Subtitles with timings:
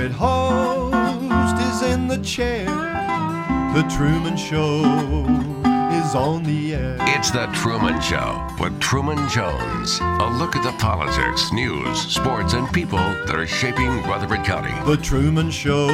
[0.00, 2.64] favorite host is in the chair.
[3.74, 4.80] The Truman Show
[5.92, 6.96] is on the air.
[7.00, 10.00] It's The Truman Show with Truman Jones.
[10.00, 14.72] A look at the politics, news, sports, and people that are shaping Rutherford County.
[14.90, 15.88] The Truman Show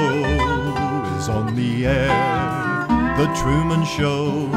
[1.19, 2.87] is on the air.
[3.17, 4.49] The Truman Show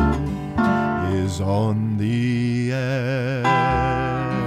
[1.12, 3.69] is on the air.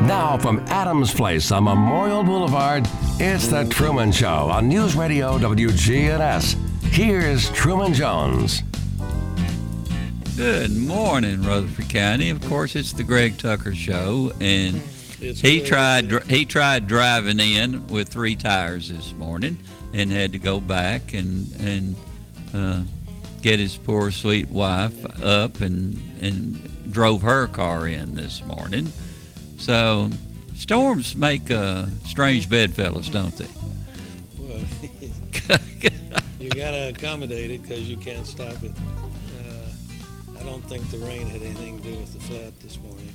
[0.02, 2.88] Now, from Adams Place on Memorial Boulevard,
[3.20, 6.54] it's The Truman Show on News Radio WGNS.
[6.86, 8.64] Here's Truman Jones.
[10.36, 12.30] Good morning, Rutherford County.
[12.30, 14.78] Of course, it's the Greg Tucker Show, and
[15.20, 19.56] he tried he tried driving in with three tires this morning,
[19.94, 21.96] and had to go back and and
[22.52, 22.82] uh,
[23.40, 28.92] get his poor sweet wife up and and drove her car in this morning.
[29.62, 30.10] So
[30.56, 33.46] storms make uh, strange bedfellows, don't they?
[34.36, 34.60] Well,
[36.40, 38.72] you gotta accommodate it because you can't stop it.
[39.38, 43.14] Uh, I don't think the rain had anything to do with the flat this morning.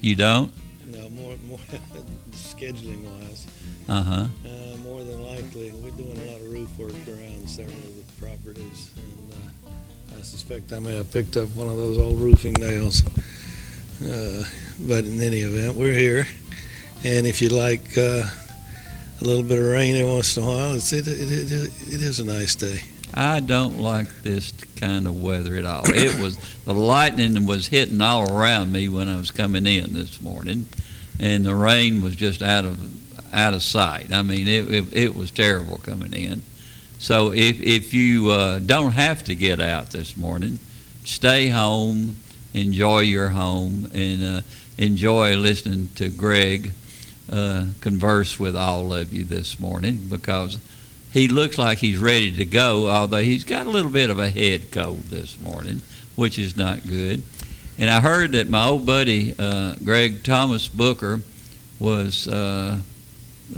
[0.00, 0.50] You don't?
[0.86, 1.58] No, more, more
[2.30, 3.46] scheduling wise.
[3.86, 4.28] Uh-huh.
[4.46, 8.26] Uh, more than likely, we're doing a lot of roof work around several of the
[8.26, 12.54] properties, and uh, I suspect I may have picked up one of those old roofing
[12.54, 13.02] nails.
[14.02, 14.44] Uh,
[14.80, 16.26] but in any event, we're here,
[17.04, 18.24] and if you like uh,
[19.20, 21.52] a little bit of rain every once in a while, it's, it, it, it,
[21.92, 22.80] it is a nice day.
[23.14, 25.82] I don't like this kind of weather at all.
[25.90, 30.20] It was the lightning was hitting all around me when I was coming in this
[30.22, 30.66] morning,
[31.20, 32.78] and the rain was just out of
[33.34, 34.12] out of sight.
[34.12, 36.42] I mean, it it, it was terrible coming in.
[36.98, 40.58] So if if you uh, don't have to get out this morning,
[41.04, 42.16] stay home,
[42.54, 44.40] enjoy your home, and uh,
[44.78, 46.72] enjoy listening to Greg
[47.30, 50.58] uh, converse with all of you this morning because
[51.12, 54.30] he looks like he's ready to go, although he's got a little bit of a
[54.30, 55.82] head cold this morning,
[56.14, 57.22] which is not good.
[57.78, 61.20] And I heard that my old buddy uh, Greg Thomas Booker
[61.78, 62.78] was uh,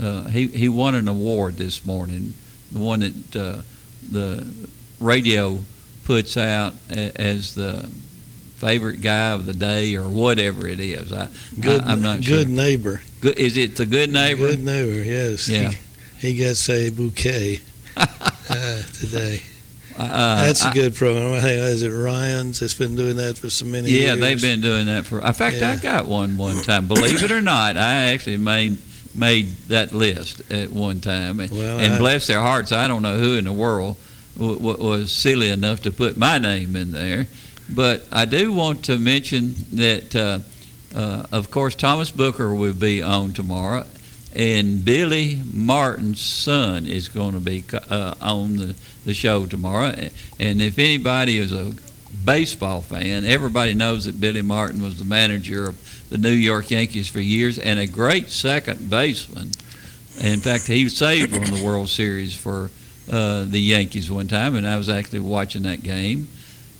[0.01, 2.33] uh, he he won an award this morning,
[2.71, 3.61] the one that uh,
[4.09, 4.47] the
[4.99, 5.59] radio
[6.05, 7.89] puts out as the
[8.55, 11.11] favorite guy of the day or whatever it is.
[11.11, 11.27] I,
[11.59, 12.55] Good, I, am not good sure.
[12.55, 13.01] neighbor.
[13.21, 14.47] Good, is it the good neighbor?
[14.47, 15.47] Good neighbor, yes.
[15.47, 15.71] Yeah.
[16.19, 17.61] He, he gets a bouquet
[17.97, 19.41] uh, today.
[19.97, 21.33] Uh, That's a I- good program.
[21.33, 22.61] I think is it Ryan's?
[22.61, 24.03] It's been doing that for so many years.
[24.03, 25.25] Yeah, they've been doing that for.
[25.25, 26.87] In fact, I got one one time.
[26.87, 28.77] Believe it or not, I actually made
[29.13, 31.39] made that list at one time.
[31.39, 33.95] And, Well, and I- bless their hearts, I don't know who in the world
[34.37, 37.27] w- w- was silly enough to put my name in there.
[37.69, 40.39] But I do want to mention that, uh,
[40.95, 43.85] uh, of course, Thomas Booker will be on tomorrow,
[44.33, 50.09] and Billy Martin's son is going to be uh, on the, the show tomorrow.
[50.39, 51.73] And if anybody is a
[52.23, 57.07] baseball fan, everybody knows that Billy Martin was the manager of the New York Yankees
[57.07, 59.51] for years and a great second baseman.
[60.21, 62.69] In fact, he saved one of the World Series for
[63.11, 66.27] uh, the Yankees one time, and I was actually watching that game.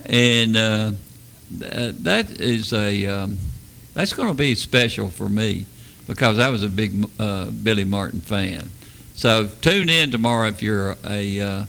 [0.05, 0.91] And uh,
[1.49, 3.37] that is a um,
[3.93, 5.65] that's going to be special for me
[6.05, 8.69] because I was a big uh, Billy Martin fan.
[9.15, 11.65] So tune in tomorrow if you're a, uh,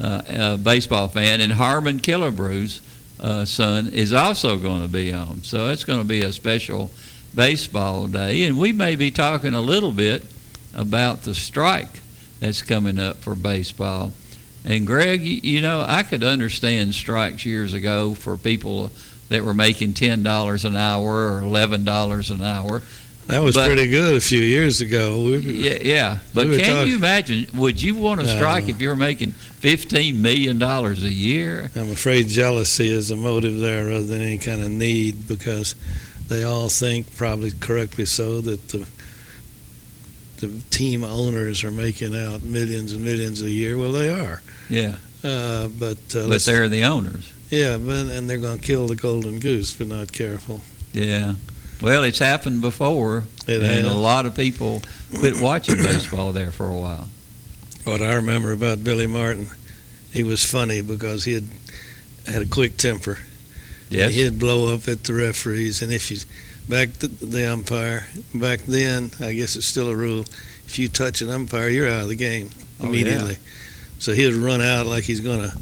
[0.00, 1.42] uh, a baseball fan.
[1.42, 2.80] And Harmon Killebrew's
[3.20, 5.42] uh, son is also going to be on.
[5.42, 6.90] So it's going to be a special
[7.34, 8.44] baseball day.
[8.44, 10.24] And we may be talking a little bit
[10.74, 12.00] about the strike
[12.40, 14.12] that's coming up for baseball.
[14.64, 18.90] And Greg, you, you know, I could understand strikes years ago for people
[19.28, 22.82] that were making ten dollars an hour or eleven dollars an hour.
[23.26, 25.22] That was But- pretty good a few years ago.
[25.22, 26.18] We, Yeah, yeah.
[26.34, 27.46] But We can you imagine?
[27.54, 31.70] Would you want to strike if you're making fifteen million dollars a year?
[31.76, 35.74] I'm afraid jealousy is a motive there rather than any kind of need because
[36.28, 38.84] they all think, probably correctly so, that the
[40.40, 43.76] the team owners are making out millions and millions a year.
[43.78, 44.42] Well, they are.
[44.68, 47.32] Yeah, Uh, but uh, but they're the owners.
[47.50, 50.60] yeah, but and they're going to kill the golden goose if they're not careful.
[50.92, 51.34] Yeah.
[51.82, 53.86] Well, it's happened before, It and has.
[53.86, 54.82] a lot of people
[55.18, 57.08] quit watching baseball there for a while.
[57.84, 59.48] What I remember about Billy Martin,
[60.12, 61.48] he was funny because he had
[62.26, 63.18] had a quick temper.
[63.88, 64.12] Yes.
[64.14, 66.18] He'd blow up at the referees, and if you
[66.70, 70.24] back the, the umpire, back then, I guess it's still a rule.
[70.66, 72.50] If you touch an umpire, you're out of the game
[72.80, 73.36] Oh, immediately.
[73.98, 75.58] So he'd run out like he's going to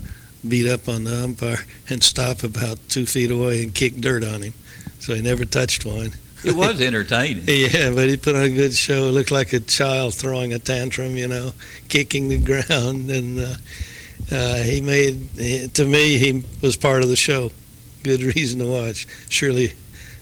[0.47, 4.43] beat up on the umpire and stop about two feet away and kick dirt on
[4.43, 4.55] him.
[5.01, 6.13] So he never touched one.
[6.45, 7.45] It was entertaining.
[7.49, 9.09] Yeah, but he put on a good show.
[9.09, 11.53] It looked like a child throwing a tantrum, you know,
[11.89, 12.39] kicking the
[12.69, 13.55] ground, and uh,
[14.31, 15.75] uh, he made.
[15.75, 17.51] To me, he was part of the show.
[18.05, 19.09] Good reason to watch.
[19.29, 19.73] Surely,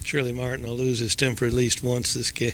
[0.06, 2.52] surely Martin will lose his temper at least once this game.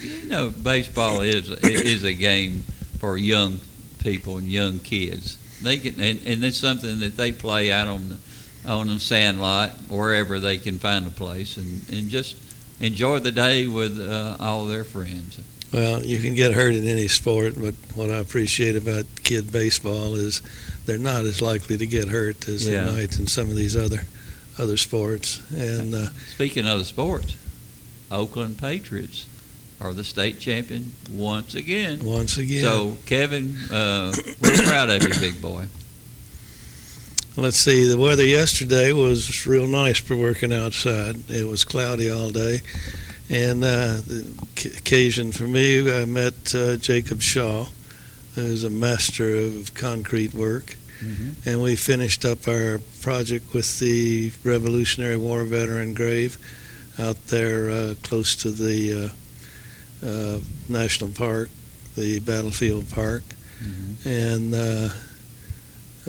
[0.00, 2.64] You know, baseball is is a game
[2.98, 3.60] for young
[4.00, 5.38] people and young kids.
[5.62, 9.40] They can, and, and it's something that they play out on the on the sand
[9.40, 12.36] lot wherever they can find a place, and, and just
[12.80, 15.38] enjoy the day with uh, all their friends.
[15.72, 20.14] Well, you can get hurt in any sport, but what I appreciate about kid baseball
[20.16, 20.40] is
[20.86, 22.84] they're not as likely to get hurt as Yeah.
[22.84, 24.02] they might in some of these other
[24.58, 25.40] other sports.
[25.56, 27.36] And uh, Speaking of the sports,
[28.10, 29.26] Oakland Patriots
[29.80, 32.04] are the state champion once again.
[32.04, 35.66] once again, So, Kevin, uh, we're proud of you, big boy.
[37.36, 37.86] let's see.
[37.88, 41.28] The weather yesterday was real nice for working outside.
[41.28, 42.60] It was cloudy all day,
[43.28, 44.26] and uh, the
[44.56, 47.66] c- occasion for me, I met uh, Jacob Shaw,
[48.36, 50.76] who's a master of concrete work.
[51.04, 51.34] Mhm.
[51.46, 56.38] and we finished up our project with the Revolutionary War veteran grave
[56.98, 59.10] out there uh, close to the
[60.02, 61.50] uh, uh, national park,
[61.96, 63.22] the battlefield park,
[63.62, 64.06] Mhm.
[64.06, 64.88] and uh,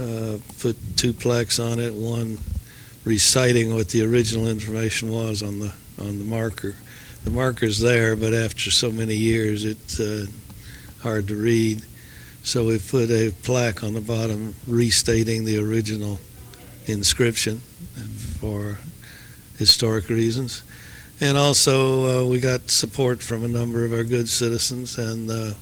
[0.01, 1.93] uh, put two plaques on it.
[1.93, 2.37] One
[3.05, 6.75] reciting what the original information was on the on the marker.
[7.23, 10.25] The marker's there, but after so many years, it's uh,
[10.99, 11.81] hard to read.
[12.45, 16.19] So we put a plaque on the bottom restating the original
[16.85, 17.59] inscription
[18.39, 18.77] for
[19.57, 20.61] historic reasons.
[21.19, 25.53] And also, uh, we got support from a number of our good citizens, and uh,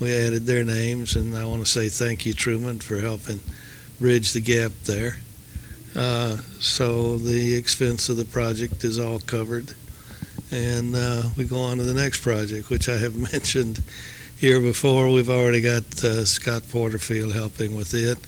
[0.00, 1.16] we added their names.
[1.16, 3.38] And I want to say thank you, Truman, for helping
[4.00, 5.18] bridge the gap there.
[5.94, 9.74] Uh, so the expense of the project is all covered.
[10.50, 13.82] And uh, we go on to the next project, which I have mentioned
[14.42, 15.08] here before.
[15.08, 18.18] We've already got uh, Scott Porterfield helping with it.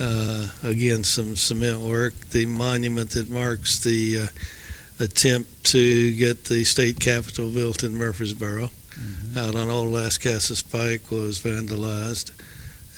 [0.00, 2.14] Uh, again, some cement work.
[2.30, 4.26] The monument that marks the uh,
[4.98, 9.36] attempt to get the state capitol built in Murfreesboro Mhm.
[9.36, 12.30] out on Old Lascassas Pike was vandalized.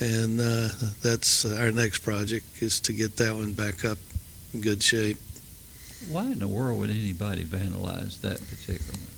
[0.01, 0.69] And uh,
[1.03, 3.99] that's our next project is to get that one back up
[4.55, 5.19] in good shape.
[6.09, 9.18] Why in the world would anybody vandalize that particular one?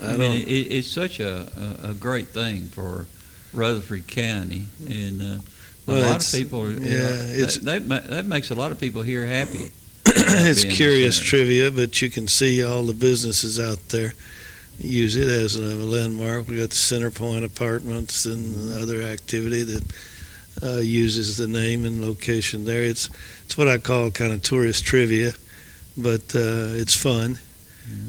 [0.00, 1.46] I, I mean, it, it's such a,
[1.84, 3.06] a, a great thing for
[3.52, 5.40] Rutherford County, and uh, a
[5.86, 6.70] Well, lot of people.
[6.70, 9.70] you yeah, know, it's- that, that, that makes a lot of people here happy.
[10.06, 14.14] it's curious trivia, but you can see all the businesses out there
[14.78, 16.48] use it as a landmark.
[16.48, 19.84] We got the Center Point Apartments and other activity that
[20.62, 22.82] uh, uses the name and location there.
[22.82, 23.08] It's
[23.44, 25.32] it's what I call kind of tourist trivia,
[25.96, 27.38] but uh, it's fun.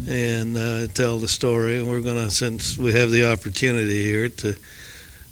[0.07, 1.79] And uh, tell the story.
[1.79, 4.55] And we're gonna, since we have the opportunity here, to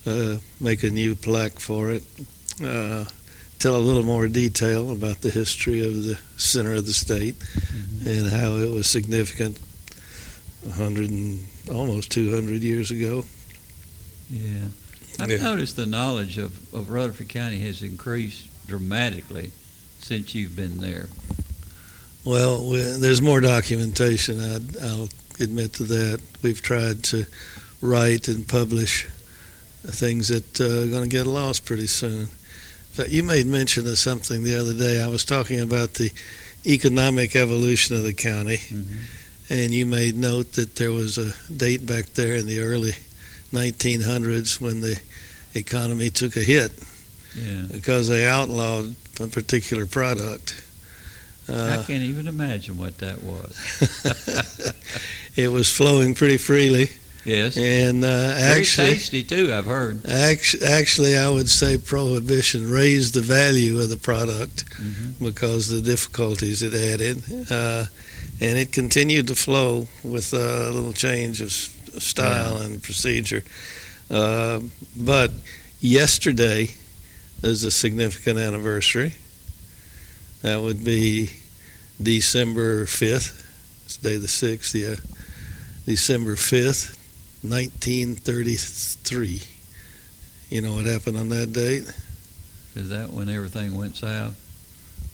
[0.05, 2.03] uh, make a new plaque for it.
[2.63, 3.05] Uh,
[3.59, 8.05] tell a little more detail about the history of the center of the state Mhm.
[8.07, 9.59] and how it was significant
[10.63, 13.23] 100 and almost 200 years ago.
[14.31, 14.69] Yeah.
[15.19, 15.37] I've Yeah.
[15.43, 19.51] noticed the knowledge of, of Rutherford County has increased dramatically
[20.01, 21.09] since you've been there.
[22.23, 24.39] Well, we, there's more documentation.
[24.39, 25.09] I, I'll
[25.39, 26.21] admit to that.
[26.41, 27.25] We've tried to
[27.81, 29.07] write and publish
[29.85, 32.27] things that uh, are going to get lost pretty soon.
[32.95, 35.01] But you made mention of something the other day.
[35.01, 36.11] I was talking about the
[36.65, 38.59] economic evolution of the county,
[39.49, 42.91] and you made note that there was a date back there in the early
[43.51, 44.99] 1900s when the
[45.55, 46.71] economy took a hit
[47.35, 47.63] Yeah.
[47.71, 50.61] because they outlawed a particular product.
[51.49, 53.55] I Uh, can't even imagine what that was.
[55.35, 56.91] it was flowing pretty freely,
[57.25, 57.57] Yes.
[57.57, 60.05] and uh, Very actually, tasty too, I've heard.
[60.07, 65.13] actually, actually, I would say prohibition raised the value of the product Mhm.
[65.19, 67.21] because of the difficulties it added,
[67.51, 67.85] uh,
[68.39, 71.51] and it continued to flow with a little change of
[71.99, 73.43] style and procedure.
[74.09, 74.59] Uh,
[74.95, 75.31] but
[75.79, 76.69] yesterday
[77.43, 79.13] is a significant anniversary.
[80.41, 81.29] That would be
[82.01, 83.45] December 5th.
[83.85, 84.95] It's day the 6th, yeah.
[85.85, 86.97] December 5th,
[87.43, 89.41] 1933.
[90.49, 91.83] You know what happened on that date?
[92.75, 94.35] Is that when everything went south?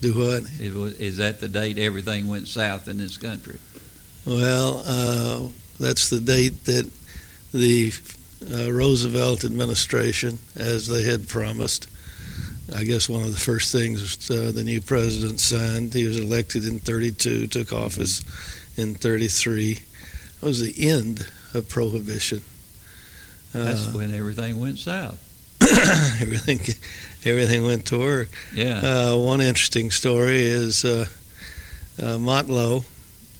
[0.01, 0.43] Do what?
[0.62, 3.57] It was, is that the date everything went south in this country?
[4.25, 5.48] Well, uh,
[5.79, 6.89] that's the date that
[7.53, 7.91] the
[8.53, 11.89] uh, Roosevelt administration, as they had promised,
[12.75, 16.65] I guess one of the first things uh, the new president signed, he was elected
[16.65, 18.24] in 32, took office
[18.75, 19.71] in 33.
[19.71, 19.81] It
[20.41, 22.41] was the end of Prohibition.
[23.53, 25.17] That's Uh, when everything went south.
[26.21, 26.59] everything,
[27.25, 28.29] everything went to work.
[28.53, 28.79] Yeah.
[29.12, 31.05] Uh, one interesting story is uh,
[32.00, 32.83] uh, Motlow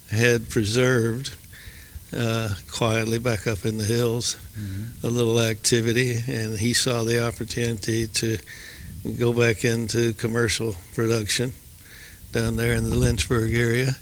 [0.10, 1.32] had preserved
[2.16, 5.04] uh, quietly back up in the hills Mhm.
[5.04, 8.38] a little activity, and he saw the opportunity to
[9.16, 11.54] go back into commercial production
[12.32, 13.96] down there in the Lynchburg area.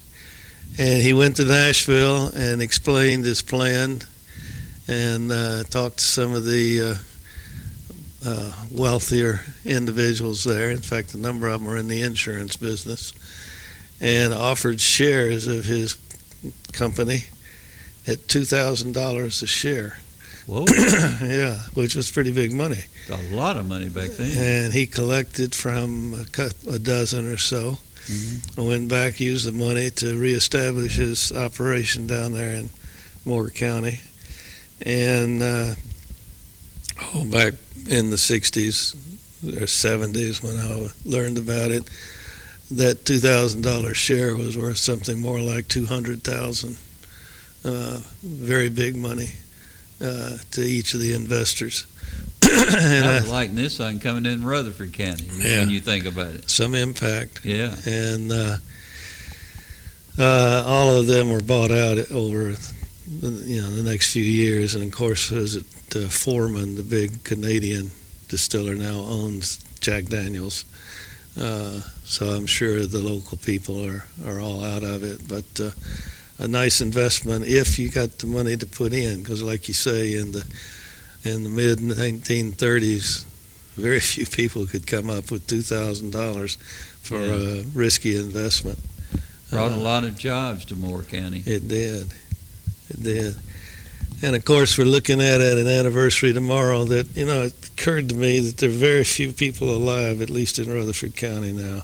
[0.77, 4.01] And he went to Nashville and explained his plan
[4.87, 6.95] and uh, talked to some of the uh,
[8.27, 10.71] uh, wealthier individuals there.
[10.71, 13.13] In fact, a number of them are in the insurance business,
[14.01, 15.97] and offered shares of his
[16.73, 17.25] company
[18.07, 19.97] at two thousand dollars a share.
[20.47, 20.65] Whoa,
[21.25, 22.83] yeah, which was pretty big money.
[23.09, 24.65] a lot of money back then.
[24.65, 27.79] And he collected from a, a dozen or so.
[28.05, 28.57] Mhm.
[28.57, 32.69] and Went back, used the money to reestablish his operation down there in
[33.25, 34.01] Moore County.
[34.81, 35.73] And uh,
[37.01, 37.55] oh, back
[37.89, 38.95] in the 60s
[39.43, 41.89] or 70s when I learned about it,
[42.69, 46.77] that $2,000 share was worth something more like 200000
[47.63, 49.31] uh, Very big money
[50.01, 51.85] uh, to each of the investors.
[52.43, 55.59] and I like this one coming in Rutherford County Yeah.
[55.61, 56.49] when you think about it.
[56.49, 57.41] some impact.
[57.43, 57.75] Yeah.
[57.85, 58.57] and uh,
[60.17, 62.55] uh, all of them were bought out over
[63.21, 64.75] you know the next few years.
[64.75, 67.91] And of course, was it uh, Forman, the big Canadian
[68.27, 70.65] distiller, now owns Jack Daniels.
[71.39, 75.71] Uh, so I'm sure the local people are, are all out of it, but uh,
[76.39, 80.15] a nice investment if you got the money to put in, because like you say,
[80.15, 80.45] in the
[81.23, 83.25] in the mid 1930s,
[83.75, 86.57] very few people could come up with two thousand dollars
[87.01, 87.61] for Yeah.
[87.61, 88.79] a risky investment.
[89.49, 91.43] Brought a Uh, lot of jobs to Moore County.
[91.45, 92.07] It did.
[92.89, 93.35] It did.
[94.21, 98.09] And of course, we're looking at at an anniversary tomorrow that, you know, it occurred
[98.09, 101.83] to me that there are very few people alive, at least in Rutherford County now,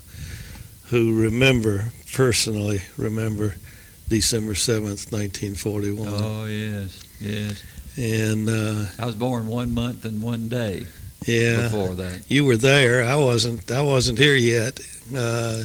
[0.86, 3.54] who remember, personally remember
[4.12, 6.06] December 7th, 1941.
[6.06, 7.62] Oh yes, yes.
[7.96, 10.86] And, uh, I was born one month and one day
[11.26, 11.62] yeah.
[11.62, 12.22] before that.
[12.28, 13.04] You were there.
[13.04, 13.70] I wasn't.
[13.70, 14.80] I wasn't here yet.
[15.16, 15.64] Uh,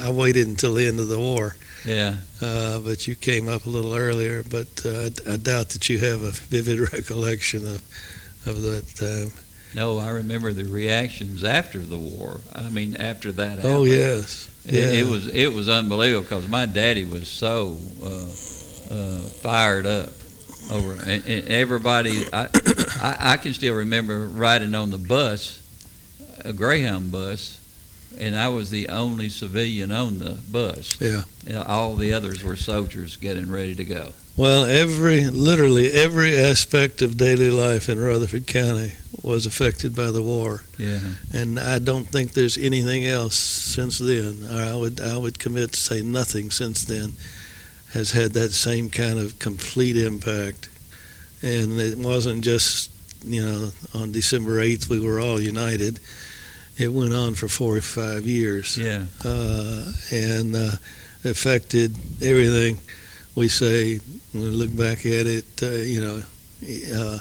[0.00, 1.56] I waited until the end of the war.
[1.84, 2.16] Yeah.
[2.40, 4.42] Uh, but you came up a little earlier.
[4.42, 7.82] But uh, I, doubt that you have a vivid recollection of
[8.46, 9.32] of that time.
[9.74, 12.40] No, I remember the reactions after the war.
[12.54, 13.64] I mean, after that.
[13.64, 14.90] Oh yes, It, yeah.
[14.90, 20.10] it was it was unbelievable because my daddy was so uh, uh, fired up
[20.70, 22.26] over and, and everybody.
[22.32, 22.48] I,
[23.00, 25.60] I I can still remember riding on the bus,
[26.44, 27.58] a Greyhound bus,
[28.18, 31.00] and I was the only civilian on the bus.
[31.00, 31.22] Yeah.
[31.46, 34.12] Know, all the others were soldiers getting ready to go.
[34.36, 40.22] Well, every literally every aspect of daily life in Rutherford County was affected by the
[40.22, 40.98] war, Yeah.
[41.32, 44.46] and I don't think there's anything else since then.
[44.50, 47.12] Or I would I would commit to say nothing since then
[47.92, 50.68] has had that same kind of complete impact.
[51.42, 52.90] And it wasn't just
[53.24, 56.00] you know on December eighth we were all united.
[56.76, 59.04] It went on for four or five years Yeah.
[59.24, 60.72] uh, and uh,
[61.24, 62.80] affected everything
[63.34, 63.98] we say
[64.32, 65.44] when we look back at it.
[65.62, 66.22] Uh, you know,
[66.94, 67.18] uh,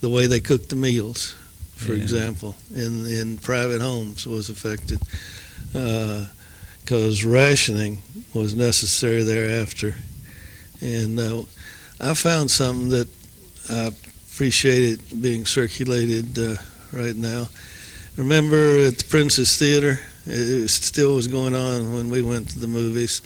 [0.00, 1.34] the way they cooked the meals,
[1.76, 2.02] for Yeah.
[2.02, 5.00] example, in in private homes was affected
[5.72, 8.02] because rationing
[8.34, 9.94] was necessary thereafter.
[10.80, 11.42] And uh,
[12.00, 13.08] I found something that
[13.70, 13.92] I
[14.32, 16.56] appreciated being circulated uh,
[16.92, 17.48] right now.
[18.16, 22.66] Remember at the Princess Theater, it still was going on when we went to the
[22.68, 23.22] movies.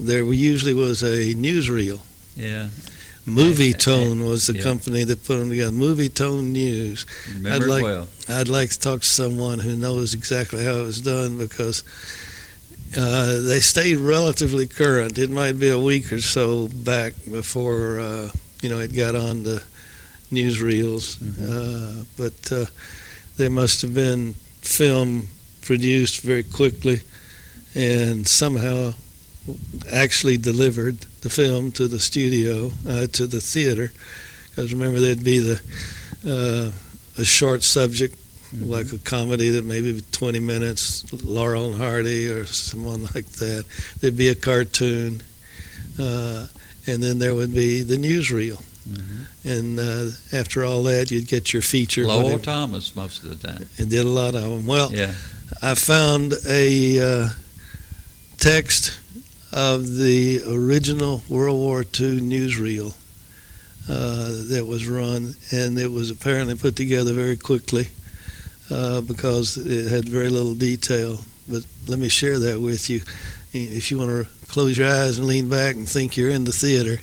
[0.00, 2.00] There usually was a newsreel.
[2.36, 2.68] Yeah.
[3.26, 4.62] Movietone was the Yeah.
[4.62, 5.70] company that put them together.
[5.72, 7.04] Movietone News.
[7.34, 8.08] Remember like- well.
[8.28, 11.84] I'd like to talk to someone who knows exactly how it was done because
[12.96, 15.18] uh, they stayed relatively current.
[15.18, 18.30] It might be a week or so back before uh,
[18.62, 19.62] you know it got on the
[20.32, 22.66] newsreels, uh, but uh,
[23.36, 25.28] they must have been film
[25.62, 27.00] produced very quickly
[27.74, 28.92] and somehow
[29.92, 33.92] actually delivered the film to the studio uh, to the theater
[34.50, 35.60] because remember there'd be the
[36.26, 36.70] uh,
[37.20, 38.16] a short subject
[38.60, 43.64] like a comedy that maybe 20 minutes, Laurel and Hardy or someone like that.
[44.00, 45.22] There'd be a cartoon,
[46.00, 46.48] uh,
[46.86, 48.60] and then there would be the newsreel.
[48.88, 49.26] Mhm.
[49.44, 52.06] And uh, after all that, you'd get your feature.
[52.06, 52.42] Lowell whatever.
[52.42, 53.68] Thomas most of the time.
[53.78, 54.66] And did a lot of them.
[54.66, 55.14] Well, Yeah.
[55.62, 57.28] I found a uh,
[58.38, 58.98] text
[59.52, 62.94] of the original World War II newsreel
[63.88, 67.88] uh, that was run, and it was apparently put together very quickly
[68.70, 71.18] uh, because it had very little detail.
[71.48, 73.00] But let me share that with you.
[73.52, 76.52] If you want to close your eyes and lean back and think you're in the
[76.52, 77.00] theater,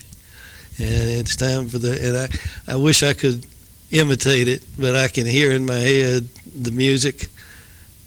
[0.80, 1.92] and it's time for the.
[2.02, 3.46] And I, I wish I could
[3.92, 7.28] imitate it, but I can hear in my head the music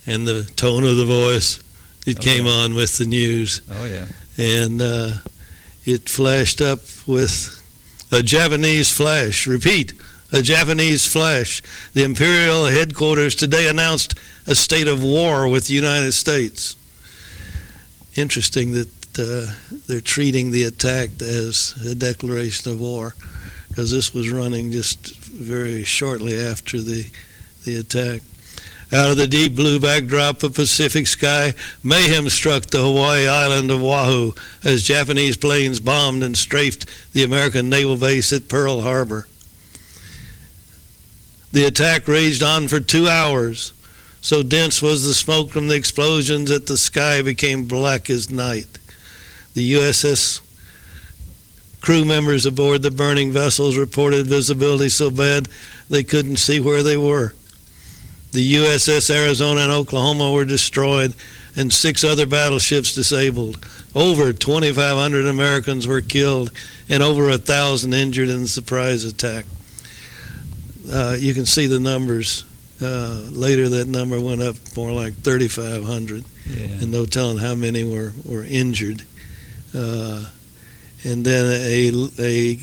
[0.06, 1.60] and the tone of the voice.
[2.06, 2.36] It Okay.
[2.38, 4.06] came on with the news Oh yeah.
[4.40, 5.10] And uh,
[5.84, 7.62] it flashed up with
[8.10, 9.46] a Japanese flash.
[9.46, 9.92] Repeat,
[10.32, 11.62] a Japanese flash.
[11.92, 14.14] The Imperial headquarters today announced
[14.46, 16.74] a state of war with the United States.
[18.16, 19.52] Interesting that uh,
[19.86, 23.14] they're treating the attack as a declaration of war,
[23.68, 27.06] because this was running just very shortly after the
[27.66, 28.22] the attack.
[28.92, 31.54] Out of the deep blue backdrop of Pacific sky,
[31.84, 34.32] mayhem struck the Hawaii island of Oahu
[34.64, 39.28] as Japanese planes bombed and strafed the American naval base at Pearl Harbor.
[41.52, 43.72] The attack raged on for two hours.
[44.22, 48.78] So dense was the smoke from the explosions that the sky became black as night.
[49.54, 50.40] The USS
[51.80, 55.48] crew members aboard the burning vessels reported visibility so bad
[55.88, 57.34] they couldn't see where they were.
[58.32, 61.14] The USS Arizona and Oklahoma were destroyed
[61.56, 63.64] and six other battleships disabled.
[63.94, 66.52] Over 2,500 Americans were killed
[66.88, 69.46] and over a thousand injured in the surprise attack.
[70.90, 72.44] Uh, you can see the numbers.
[72.80, 76.64] Uh, later, that number went up more like 3,500, Yeah.
[76.80, 79.02] and no telling how many were were injured.
[79.74, 80.24] Uh,
[81.04, 82.56] and then a a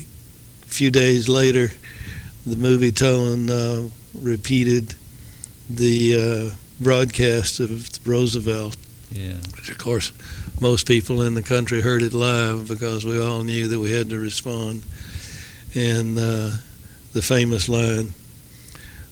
[0.66, 1.70] few days later,
[2.46, 3.88] the Movietone uh,
[4.20, 4.94] repeated
[5.70, 8.76] the uh, broadcast of Roosevelt
[9.12, 9.34] Yeah.
[9.56, 10.12] which of course
[10.60, 14.08] most people in the country heard it live because we all knew that we had
[14.10, 14.82] to respond.
[15.74, 16.50] And uh,
[17.12, 18.12] the famous line,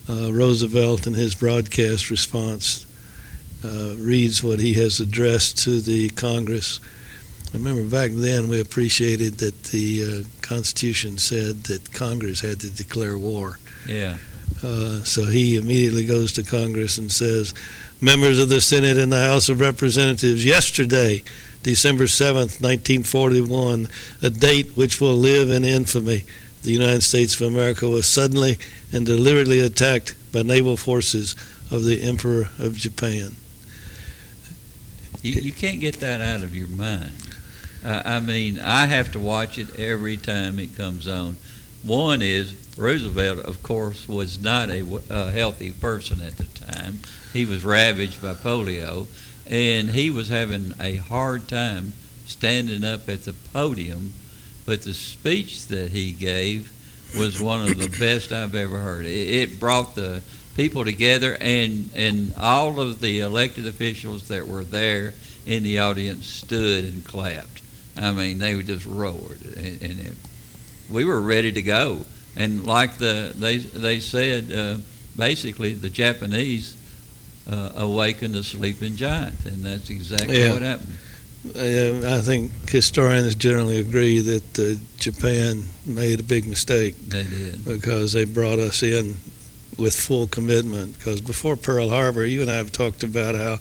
[0.09, 2.85] uh, Roosevelt in his broadcast response
[3.65, 6.81] uh, reads what he has addressed to the Congress.
[7.55, 12.71] I remember back then we appreciated that the uh, Constitution said that Congress had to
[12.71, 13.59] declare war.
[13.87, 14.17] Yeah.
[14.63, 17.55] Uh, so he immediately goes to Congress and says,
[18.01, 21.23] Members of the Senate and the House of Representatives, yesterday,
[21.63, 23.89] December 7th, 1941,
[24.23, 26.25] a date which will live in infamy,
[26.63, 28.59] the United States of America was suddenly
[28.93, 31.35] and deliberately attacked by naval forces
[31.71, 33.37] of the Emperor of Japan.
[35.23, 37.13] You, you can't get that out of your mind.
[37.85, 41.37] Uh, I mean, I have to watch it every time it comes on.
[41.83, 47.01] One is Roosevelt, of course, was not a uh, healthy person at the time.
[47.33, 49.07] He was ravaged by polio,
[49.47, 51.95] and he was having a hard time
[52.27, 54.13] standing up at the podium.
[54.67, 56.71] But the speech that he gave
[57.17, 59.07] was one of the best I've ever heard.
[59.07, 60.23] It, it brought the
[60.55, 65.15] people together, and and all of the elected officials that were there
[65.47, 67.63] in the audience stood and clapped.
[67.97, 70.13] I mean, they just roared, and, and it,
[70.91, 72.05] we were ready to go.
[72.37, 74.77] And like the they they said, uh,
[75.17, 76.77] basically the Japanese
[77.51, 80.53] uh, awakened a sleeping giant, and that's exactly Yeah.
[80.53, 80.97] what happened.
[81.55, 86.97] Uh, I think historians generally agree that uh, Japan made a big mistake.
[87.09, 87.65] They did.
[87.65, 89.17] because they brought us in
[89.79, 90.99] with full commitment.
[90.99, 93.61] Because before Pearl Harbor, you and I have talked about how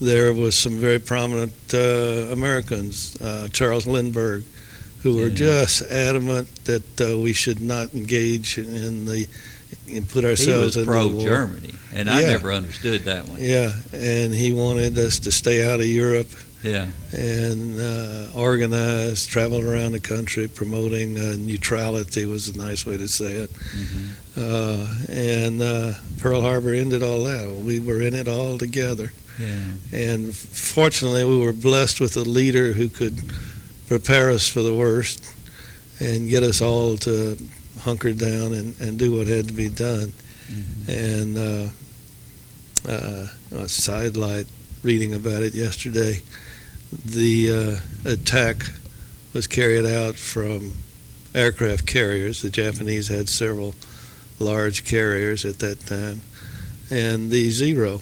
[0.00, 4.44] there was some very prominent uh, Americans, uh, Charles Lindbergh,
[5.02, 9.26] who were just adamant that uh, we should not engage in the
[9.88, 11.10] and put He ourselves was in the war.
[11.12, 12.26] pro Germany, and I Yeah.
[12.28, 13.38] never understood that one.
[13.40, 16.28] Yeah, and he wanted us to stay out of Europe
[16.62, 22.96] Yeah, and uh, organize, travel around the country promoting uh, neutrality was a nice way
[22.96, 23.50] to say it.
[23.52, 24.08] Mhm.
[24.36, 27.48] Uh, and uh, Pearl Harbor ended all that.
[27.54, 29.12] We were in it all together.
[29.38, 29.54] yeah,
[29.92, 33.20] And fortunately, we were blessed with a leader who could
[33.88, 35.24] prepare us for the worst
[36.00, 37.36] and get us all to
[37.80, 40.12] hunker down and, and do what had to be done.
[40.50, 40.88] Mhm.
[40.88, 44.46] And uh, uh, a sidelight
[44.82, 46.22] reading about it yesterday,
[47.04, 48.64] the uh, attack
[49.32, 50.72] was carried out from
[51.34, 52.42] aircraft carriers.
[52.42, 53.74] The Japanese had several
[54.38, 56.20] large carriers at that time,
[56.90, 58.00] and the Zero.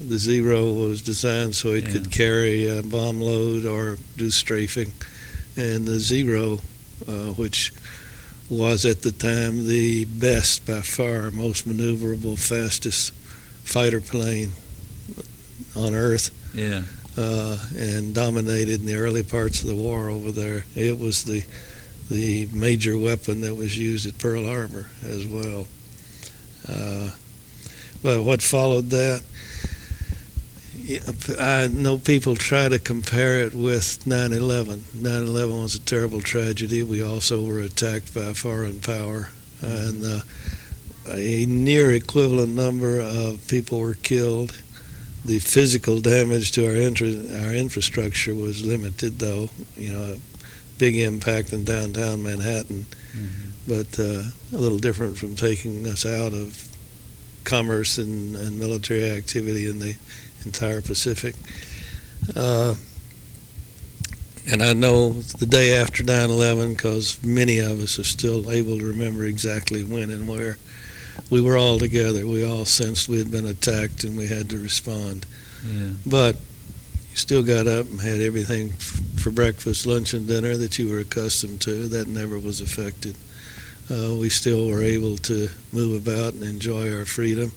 [0.00, 1.92] The Zero was designed so it Yeah.
[1.92, 4.92] could carry a bomb load or do strafing,
[5.56, 6.60] and the Zero,
[7.08, 7.72] uh, which
[8.48, 13.12] was at the time the best by far, most maneuverable, fastest
[13.64, 14.52] fighter plane
[15.74, 16.82] on Earth, yeah.
[17.16, 20.64] uh, and dominated in the early parts of the war over there.
[20.74, 21.42] It was the
[22.08, 25.66] the major weapon that was used at Pearl Harbor as well.
[26.68, 27.10] Uh,
[28.00, 29.22] but what followed that,
[31.38, 34.82] I know people try to compare it with 9/11.
[34.94, 36.82] 9/11 was a terrible tragedy.
[36.82, 39.30] We also were attacked by a foreign power,
[39.62, 40.20] and uh,
[41.12, 44.52] a near equivalent number of people were killed.
[45.24, 49.50] The physical damage to our intra- our infrastructure was limited, though.
[49.76, 50.16] You know, a
[50.78, 52.86] big impact in downtown Manhattan,
[53.66, 54.22] but uh,
[54.52, 56.68] a little different from taking us out of
[57.46, 59.96] commerce and, and military activity in the
[60.44, 61.34] entire Pacific.
[62.34, 62.74] Uh,
[64.50, 68.78] and I know the day after 9 11, because many of us are still able
[68.78, 70.58] to remember exactly when and where,
[71.30, 72.26] we were all together.
[72.26, 75.26] We all sensed we had been attacked and we had to respond.
[75.66, 75.90] Yeah.
[76.04, 76.36] But
[77.10, 80.90] you still got up and had everything f- for breakfast, lunch, and dinner that you
[80.90, 81.88] were accustomed to.
[81.88, 83.16] That never was affected.
[83.90, 87.52] Uh, we still were able to move about and enjoy our freedom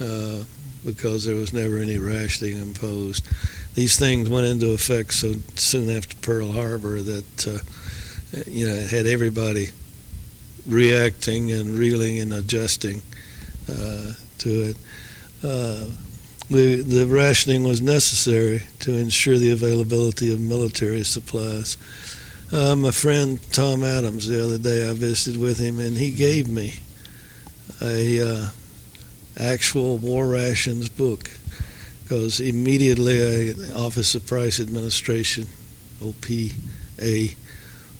[0.00, 0.42] uh,
[0.84, 3.26] because there was never any rationing imposed.
[3.74, 7.58] These things went into effect so soon after Pearl Harbor that uh,
[8.46, 9.68] you know it had everybody
[10.66, 13.02] reacting and reeling and adjusting
[13.68, 14.76] uh, to it.
[15.44, 15.86] Uh,
[16.50, 21.76] we, the rationing was necessary to ensure the availability of military supplies.
[22.52, 26.48] Uh, my friend Tom Adams, the other day, I visited with him, and he gave
[26.48, 26.74] me
[27.80, 28.48] a uh,
[29.38, 31.30] actual war rations book
[32.02, 35.46] because immediately a Office of Price Administration,
[36.02, 37.36] OPA,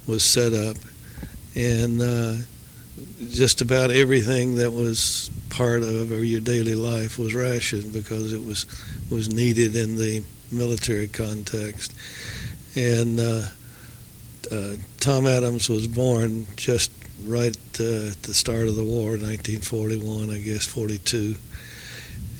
[0.08, 0.76] was set up,
[1.54, 2.34] and uh,
[3.28, 8.66] just about everything that was part of your daily life was rationed because it was
[9.12, 11.94] was needed in the military context.
[12.74, 13.20] And
[14.50, 16.90] uh, Tom Adams was born just
[17.24, 21.34] right uh, at the start of the war, 1941, I guess, 42.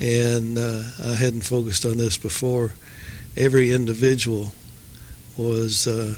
[0.01, 2.73] And uh, I hadn't focused on this before.
[3.37, 4.53] Every individual
[5.37, 6.15] was uh,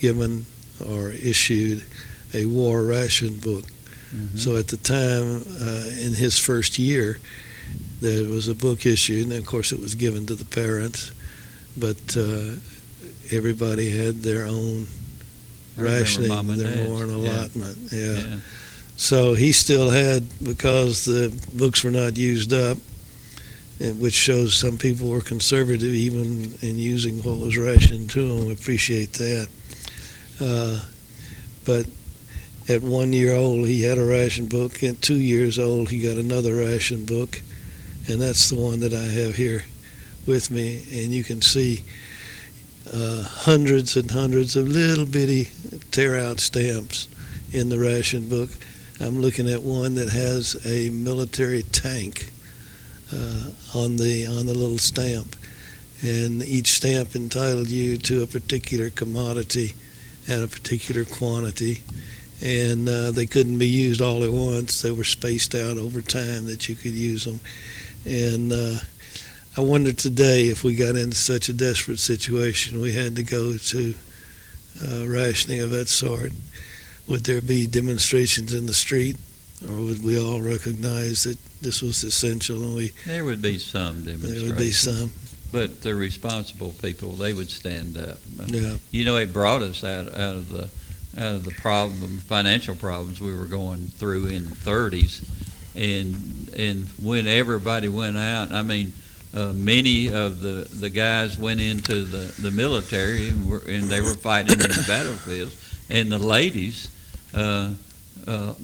[0.00, 0.46] given
[0.86, 1.84] or issued
[2.34, 3.64] a war ration book.
[4.14, 4.38] Mhm.
[4.38, 7.18] So at the time, uh, in his first year,
[8.00, 11.12] there was a book issued, and of course it was given to the parents,
[11.76, 12.56] but uh,
[13.30, 14.86] everybody had their own
[15.76, 17.16] Rationing, Mom and their own Yeah.
[17.16, 17.78] allotment.
[17.90, 18.12] Yeah.
[18.18, 18.36] Yeah.
[18.96, 22.78] So he still had, because the books were not used up,
[23.98, 28.46] which shows some people were conservative even in using what was rationed to them.
[28.46, 29.48] We appreciate that.
[30.40, 30.80] Uh,
[31.64, 31.86] but
[32.68, 34.82] at one year old, he had a ration book.
[34.84, 37.40] At two years old, he got another ration book,
[38.08, 39.64] and that's the one that I have here
[40.26, 40.84] with me.
[40.92, 41.82] And you can see
[42.92, 45.48] uh, hundreds and hundreds of little bitty
[45.90, 47.08] tear-out stamps
[47.52, 48.50] in the ration book.
[49.00, 52.30] I'm looking at one that has a military tank
[53.12, 55.36] uh, on the on the little stamp,
[56.02, 59.74] and each stamp entitled you to a particular commodity
[60.28, 61.82] and a particular quantity,
[62.40, 64.82] and uh, they couldn't be used all at once.
[64.82, 67.40] They were spaced out over time that you could use them,
[68.04, 68.78] and uh,
[69.56, 73.56] I wonder today if we got into such a desperate situation, we had to go
[73.56, 73.94] to
[74.86, 76.32] uh, rationing of that sort
[77.06, 79.16] would there be demonstrations in the street,
[79.68, 84.04] or would we all recognize that this was essential and we There would be some
[84.04, 84.40] demonstrations.
[84.40, 85.12] there would be some?
[85.50, 88.18] But the responsible people, they would stand up.
[88.46, 90.68] Yeah, You know, it brought us out, out of the
[91.18, 95.22] out of the problem, financial problems we were going through in the 30s,
[95.74, 98.94] and and when everybody went out, I mean,
[99.34, 104.00] uh, many of the, the guys went into the, the military and, were, and they
[104.00, 105.56] were fighting in the battlefields,
[105.88, 106.88] and the ladies,
[107.34, 107.70] uh,
[108.26, 108.54] uh,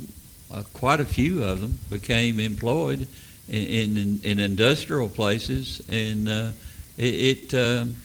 [0.50, 3.06] uh, quite a few of them became employed
[3.48, 6.50] in in, in industrial places, and uh,
[6.96, 7.52] it.
[7.52, 7.96] it um,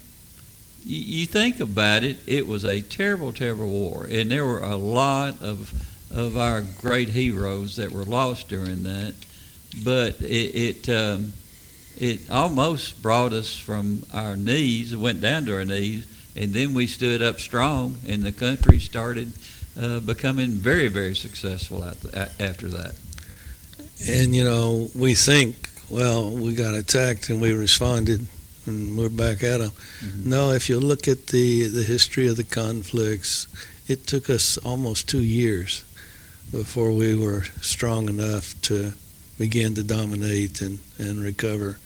[0.86, 4.76] you, you think about it, it was a terrible, terrible war, and there were a
[4.76, 5.74] lot of
[6.12, 9.14] of our great heroes that were lost during that.
[9.84, 11.34] But it it, um,
[12.00, 16.88] it almost brought us from our knees, went down to our knees, and then we
[16.88, 19.32] stood up strong, and the country started
[19.80, 22.96] uh, becoming very, very successful at the, a- after that.
[24.08, 28.26] and you know we think, well, we got attacked and we responded,
[28.66, 29.72] and we're back at them.
[30.02, 30.26] Mhm.
[30.26, 33.48] No, if you look at the the history of the conflicts,
[33.88, 35.84] it took us almost two years
[36.52, 38.94] before we were strong enough to
[39.38, 41.78] begin to dominate and and recover.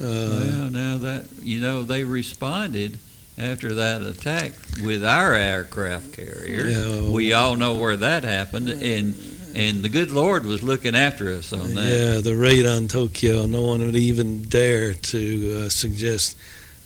[0.00, 2.98] Uh, Well, now that, you know, they responded
[3.38, 4.52] after that attack
[4.82, 6.66] with our aircraft carrier.
[6.68, 7.08] Yeah.
[7.10, 9.14] We all know where that happened, and,
[9.54, 11.84] and the good Lord was looking after us on that.
[11.86, 16.36] Yeah, the raid on Tokyo, no one would even dare to uh, suggest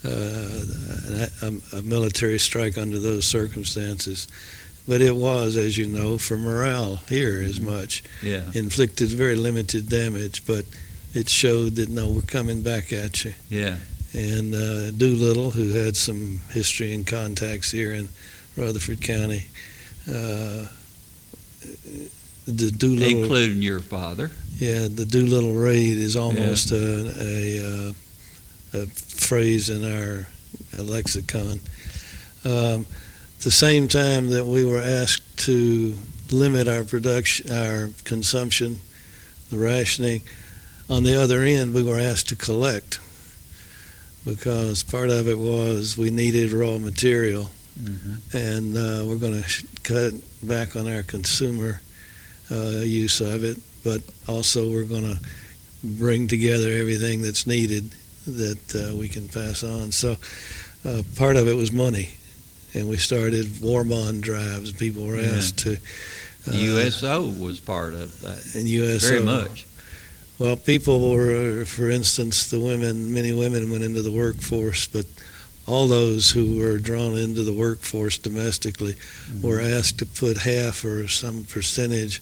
[0.05, 0.09] uh,
[1.41, 4.27] a, a military strike under those circumstances.
[4.87, 8.03] But it was, as you know, for morale here as much.
[8.23, 10.65] Yeah, Inflicted very limited damage, but
[11.13, 13.33] it showed that, no, we're coming back at you.
[13.49, 13.77] yeah,
[14.13, 18.09] And uh, Doolittle, who had some history and contacts here in
[18.55, 19.47] Rutherford County,
[20.07, 20.65] uh,
[22.45, 24.31] the Doolittle including your father.
[24.57, 27.93] yeah, the Doolittle raid is almost a, a, uh,
[28.73, 30.27] a phrase in our
[30.77, 31.59] lexicon.
[32.45, 32.85] Um,
[33.41, 35.95] the same time that we were asked to
[36.31, 38.79] limit our production, our consumption,
[39.51, 40.21] the rationing,
[40.89, 42.99] on the other end, we were asked to collect
[44.25, 47.49] because part of it was we needed raw material
[47.81, 48.17] Mhm.
[48.33, 51.81] and uh, we're going to cut back on our consumer
[52.51, 55.19] uh, use of it, but also we're going to
[55.83, 57.91] bring together everything that's needed
[58.27, 59.91] that uh, we can pass on.
[59.93, 60.17] So
[60.83, 62.09] uh, part of it was money,
[62.73, 64.73] and we started war bond drives.
[64.73, 65.37] People were Yeah.
[65.37, 65.77] asked to.
[66.45, 69.07] The USO was part of that, and USO.
[69.07, 69.65] very much.
[70.39, 75.05] Well, people were, for instance, the women, many women went into the workforce, but
[75.67, 78.95] all those who were drawn into the workforce domestically
[79.41, 82.21] were asked to put half or some percentage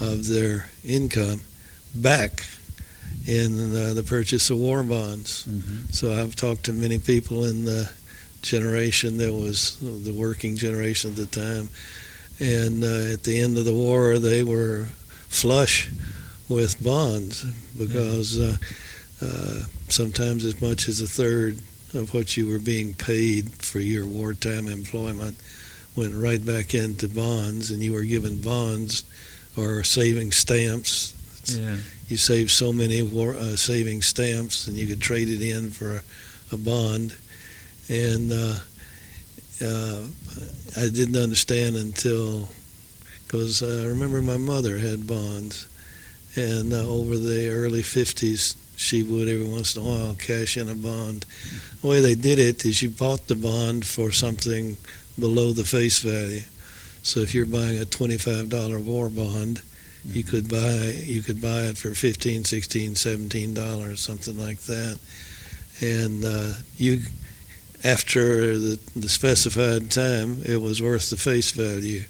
[0.00, 1.40] of their income
[1.96, 2.44] back
[3.26, 5.44] in uh, the purchase of war bonds.
[5.48, 5.92] Mhm.
[5.92, 7.90] So I've talked to many people in the
[8.40, 11.68] generation that was the working generation at the time,
[12.38, 14.86] and uh, at the end of the war, they were
[15.28, 15.90] flush
[16.48, 17.44] with bonds
[17.76, 18.56] because uh,
[19.22, 21.58] uh, sometimes as much as a third
[21.94, 25.36] of what you were being paid for your wartime employment
[25.96, 29.04] went right back into bonds, and you were given bonds
[29.56, 31.14] or saving stamps.
[31.46, 31.76] Yeah,
[32.08, 35.96] You saved so many war, uh, saving stamps, and you could trade it in for
[35.96, 36.02] a,
[36.52, 37.16] a bond.
[37.88, 38.54] And uh,
[39.64, 40.02] uh,
[40.76, 42.48] I didn't understand until,
[43.26, 45.66] because I remember my mother had bonds,
[46.38, 50.68] and uh, over the early 50s, she would every once in a while cash in
[50.68, 51.26] a bond.
[51.82, 54.76] The way they did it is you bought the bond for something
[55.18, 56.42] below the face value.
[57.02, 59.62] So if you're buying a $25 war bond,
[60.04, 64.98] you could buy you could buy it for 15 16 17 dollars something like that
[65.80, 67.00] and uh, you
[67.84, 72.02] after the, the specified time it was worth the face value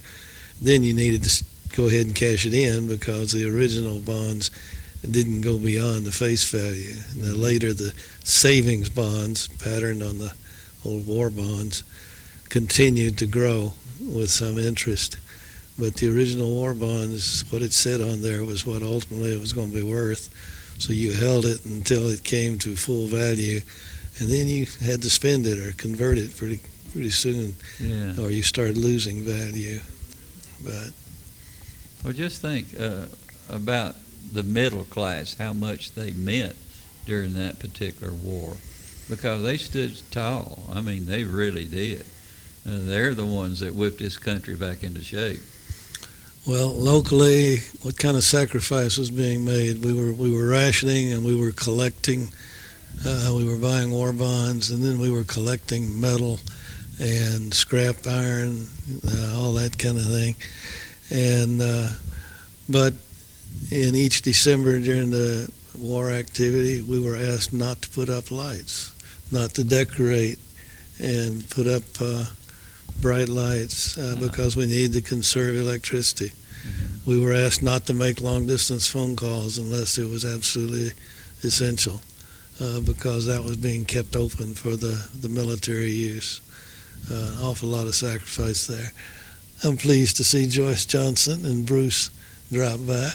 [0.61, 4.50] then you needed to go ahead and cash it in because the original bonds
[5.09, 7.92] didn't go beyond the face value and then later the
[8.24, 10.33] savings bonds patterned on the
[10.85, 11.85] old war bonds
[12.48, 15.18] continued to grow with some interest
[15.78, 19.52] but the original war bonds, what it said on there was what ultimately it was
[19.52, 20.28] going to be worth.
[20.78, 23.61] So you held it until it came to full value,
[24.18, 26.61] and then you had to spend it or convert it pretty
[26.92, 28.14] pretty soon, yeah.
[28.20, 29.78] or you started losing value.
[30.64, 30.90] But
[32.04, 33.06] Well, just think uh,
[33.48, 33.96] about
[34.32, 36.56] the middle class, how much they meant
[37.06, 38.56] during that particular war,
[39.08, 40.62] because they stood tall.
[40.72, 42.04] I mean, they really did.
[42.66, 45.40] Uh, they're the ones that whipped this country back into shape.
[46.46, 49.84] well, locally, what kind of sacrifice was being made?
[49.84, 52.30] We were we were rationing and we were collecting.
[53.06, 56.40] Uh, we were buying war bonds, and then we were collecting metal
[57.00, 58.66] and scrap iron,
[59.06, 60.34] uh, all that kind of thing.
[61.11, 61.88] And uh,
[62.68, 62.94] but
[63.71, 68.92] in each December during the war activity, we were asked not to put up lights,
[69.31, 70.38] not to decorate,
[70.99, 72.25] and put up uh,
[73.01, 76.33] bright lights uh, because we need to conserve electricity.
[77.07, 80.92] We were asked not to make long distance phone calls unless it was absolutely
[81.42, 82.01] essential
[82.61, 86.40] uh, because that was being kept open for the, the military use.
[87.11, 88.92] Uh, an awful lot of sacrifice there.
[89.64, 92.11] I'm pleased to see Joyce Johnson and Bruce
[92.53, 93.11] drop by.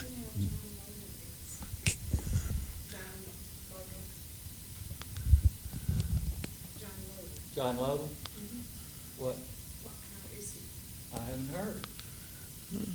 [7.54, 8.08] John Logan?
[8.08, 9.24] Mm-hmm.
[9.24, 9.36] What?
[9.84, 11.16] Well how is he?
[11.16, 11.86] I haven't heard.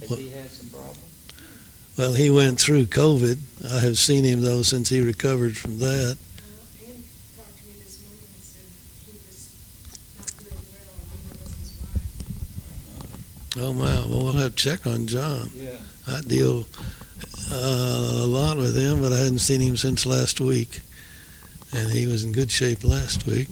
[0.02, 0.98] Has What- he had some problems?
[1.98, 3.38] Well, he went through COVID.
[3.74, 6.18] I have seen him though since he recovered from that.
[6.88, 7.04] Ann
[7.36, 8.64] talked to me this morning and said
[9.06, 9.52] he was
[10.18, 12.00] not doing well, and neither was his wife.
[13.58, 14.06] Oh wow!
[14.08, 15.50] Well, we'll have to check on John.
[15.56, 15.72] Yeah.
[16.08, 16.66] I deal
[17.52, 20.82] uh, a lot with him, but I hadn't seen him since last week.
[21.74, 23.48] and he was in good shape last week.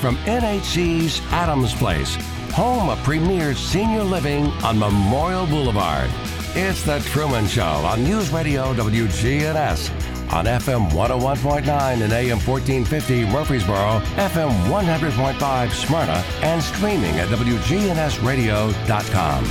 [0.00, 2.16] From NHC's Adams Place,
[2.52, 6.10] home of premier senior living on Memorial Boulevard.
[6.58, 9.90] It's The Truman Show on News Radio WGNS
[10.32, 19.44] on FM 101.9 and AM 1450 Murfreesboro, FM 100.5 Smyrna, and streaming at WGNSradio.com.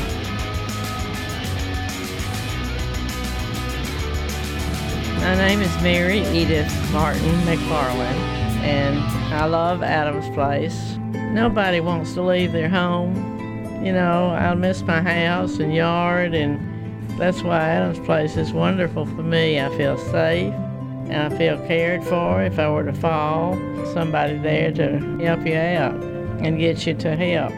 [5.19, 8.17] My name is Mary Edith Martin McFarland,
[8.63, 8.97] and
[9.31, 10.97] I love Adams Place.
[11.13, 13.13] Nobody wants to leave their home.
[13.85, 16.73] You know, I'll miss my house and yard, and
[17.17, 19.59] that's why Adams Place is wonderful for me.
[19.59, 20.53] I feel safe
[21.07, 22.43] and I feel cared for.
[22.43, 23.55] If I were to fall,
[23.93, 25.95] somebody there to help you out
[26.41, 27.53] and get you to help.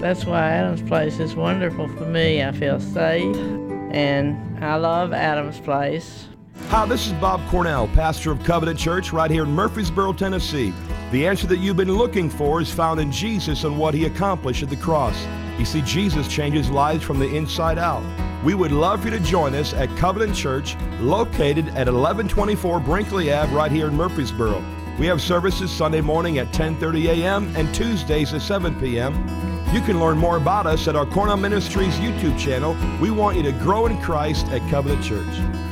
[0.00, 2.42] That's why Adams Place is wonderful for me.
[2.42, 3.36] I feel safe,
[3.92, 6.28] and I love Adams Place.
[6.68, 10.72] Hi, this is Bob Cornell, pastor of Covenant Church right here in Murfreesboro, Tennessee.
[11.10, 14.62] The answer that you've been looking for is found in Jesus and what he accomplished
[14.62, 15.26] at the cross.
[15.58, 18.02] You see, Jesus changes lives from the inside out.
[18.42, 23.32] We would love for you to join us at Covenant Church, located at 1124 Brinkley
[23.32, 24.64] Ave, right here in Murfreesboro.
[24.98, 27.54] We have services Sunday morning at 10:30 a.m.
[27.56, 29.14] and Tuesdays at 7 p.m.
[29.72, 32.76] You can learn more about us at our Cornell Ministries YouTube channel.
[33.00, 35.71] We want you to grow in Christ at Covenant Church.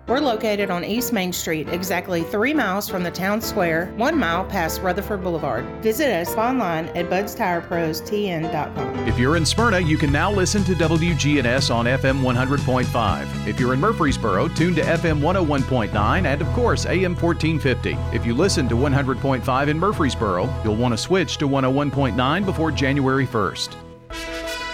[0.11, 4.43] We're located on East Main Street, exactly three miles from the town square, one mile
[4.43, 5.63] past Rutherford Boulevard.
[5.81, 9.07] Visit us online at budstirepros.tn.com.
[9.07, 13.47] If you're in Smyrna, you can now listen to WGNS on FM 100.5.
[13.47, 17.95] If you're in Murfreesboro, tune to FM 101.9 and, of course, AM 1450.
[18.13, 23.25] If you listen to 100.5 in Murfreesboro, you'll want to switch to 101.9 before January
[23.25, 23.75] 1st.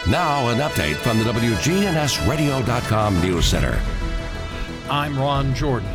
[0.09, 3.79] Now, an update from the WGNSradio.com News Center.
[4.89, 5.89] I'm Ron Jordan.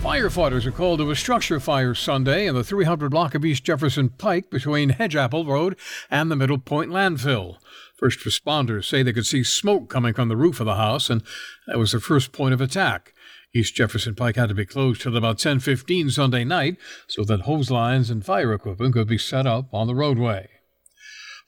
[0.00, 4.10] Firefighters are called to a structure fire Sunday in the 300 block of East Jefferson
[4.10, 5.76] Pike between Hedgeapple Road
[6.08, 7.56] and the Middle Point landfill.
[7.96, 11.24] First responders say they could see smoke coming from the roof of the house, and
[11.66, 13.12] that was the first point of attack.
[13.52, 16.76] East Jefferson Pike had to be closed till about 10:15 Sunday night
[17.08, 20.48] so that hose lines and fire equipment could be set up on the roadway.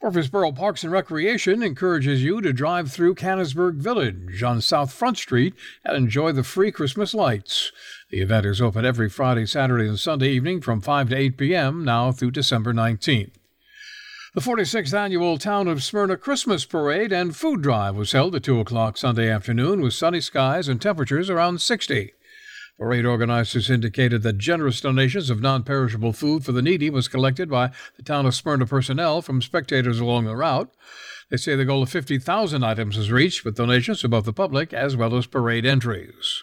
[0.03, 5.55] Murfreesboro Parks and Recreation encourages you to drive through Cannonsburgh Village on South Front Street
[5.85, 7.71] and enjoy the free Christmas lights.
[8.09, 11.85] The event is open every Friday, Saturday, and Sunday evening from 5 to 8 p.m.
[11.85, 13.33] now through December 19th.
[14.33, 18.59] The 46th annual Town of Smyrna Christmas Parade and Food Drive was held at 2
[18.59, 22.15] o'clock Sunday afternoon with sunny skies and temperatures around 60.
[22.81, 27.51] Parade organizers indicated that generous donations of non perishable food for the needy was collected
[27.51, 30.73] by the town of Smyrna personnel from spectators along the route.
[31.29, 34.73] They say the goal of 50,000 items was reached with donations from both the public
[34.73, 36.43] as well as parade entries.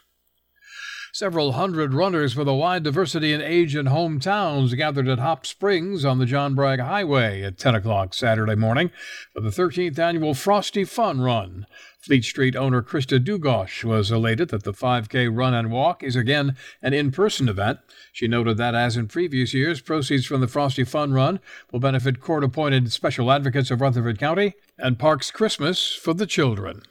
[1.11, 6.05] Several hundred runners with a wide diversity in age and hometowns gathered at Hop Springs
[6.05, 8.91] on the John Bragg Highway at 10 o'clock Saturday morning
[9.33, 11.65] for the 13th annual Frosty Fun Run.
[11.99, 16.55] Fleet Feet owner Krista Dugosh was elated that the 5K run and walk is again
[16.81, 17.79] an in person event.
[18.13, 21.39] She noted that, as in previous years, proceeds from the Frosty Fun Run
[21.71, 26.83] will benefit court appointed special advocates of Rutherford County and Parks Christmas for the children.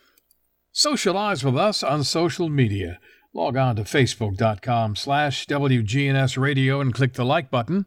[0.73, 2.99] Socialize with us on social media.
[3.33, 7.87] Log on to facebook.com slash WGNS Radio and click the like button.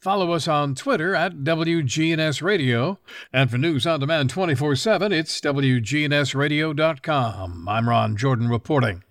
[0.00, 2.98] Follow us on Twitter at WGNS Radio.
[3.34, 7.68] And for news on demand 24 7, it's WGNSradio.com.
[7.68, 9.04] I'm Ron Jordan reporting.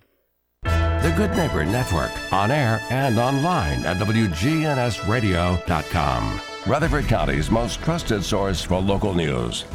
[0.64, 6.42] The Good Neighbor Network, on air and online at WGNSradio.com.
[6.66, 9.66] Rutherford County's most trusted source for local news.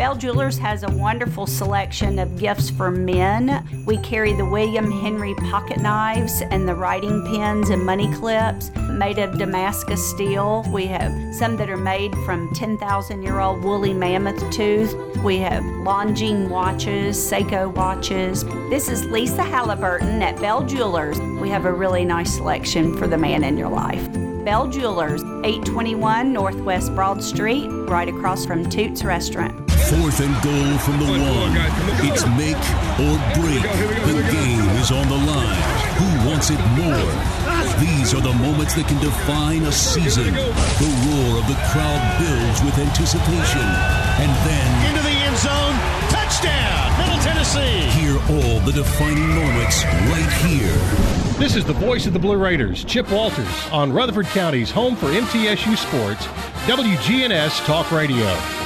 [0.00, 3.84] Bell Jewelers has a wonderful selection of gifts for men.
[3.84, 9.18] We carry the William Henry pocket knives and the writing pens and money clips made
[9.18, 10.64] of Damascus steel.
[10.72, 14.94] We have some that are made from 10,000 year old woolly mammoth tooth.
[15.22, 18.42] We have Longines watches, Seiko watches.
[18.70, 21.20] This is Lisa Halliburton at Bell Jewelers.
[21.20, 24.09] We have a really nice selection for the man in your life.
[24.44, 29.54] Bell Jewelers, 821 Northwest Broad Street, right across from Toots Restaurant.
[29.70, 31.52] Fourth and goal from the one.
[32.08, 32.56] It's make
[32.98, 33.62] or break.
[34.06, 35.62] The game is on the line.
[35.98, 37.10] Who wants wants it more.
[37.80, 40.32] These are the moments that can define a season.
[40.32, 43.66] The roar of the crowd builds with anticipation.
[44.22, 45.76] And then Into the end zone.
[46.08, 47.82] Touchdown, Middle Tennessee.
[48.00, 50.76] hear all the defining moments right here.
[51.38, 55.06] This is the voice of the Blue Raiders, Chip Walters, on Rutherford County's home for
[55.06, 56.26] MTSU Sports,
[56.66, 58.59] WGNS Talk Radio.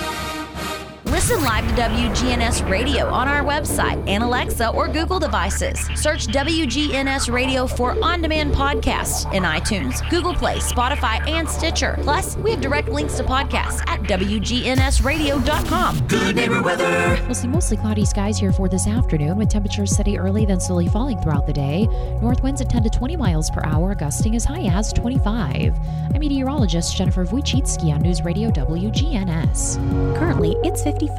[1.25, 5.81] Listen live to WGNS Radio on our website and Alexa or Google devices.
[5.95, 11.97] Search WGNS Radio for on demand podcasts in iTunes, Google Play, Spotify, and Stitcher.
[12.03, 16.07] Plus, we have direct links to podcasts at WGNSradio.com.
[16.09, 17.19] Good neighbor weather.
[17.25, 20.89] We'll see mostly cloudy skies here for this afternoon with temperatures steady early, then slowly
[20.89, 21.87] falling throughout the day.
[22.21, 25.75] North winds at 10 to 20 miles per hour, gusting as high as 25.
[26.13, 29.79] I'm meteorologist Jennifer Wojcicki on News Radio WGNS.
[30.19, 31.14] Currently, it's 55.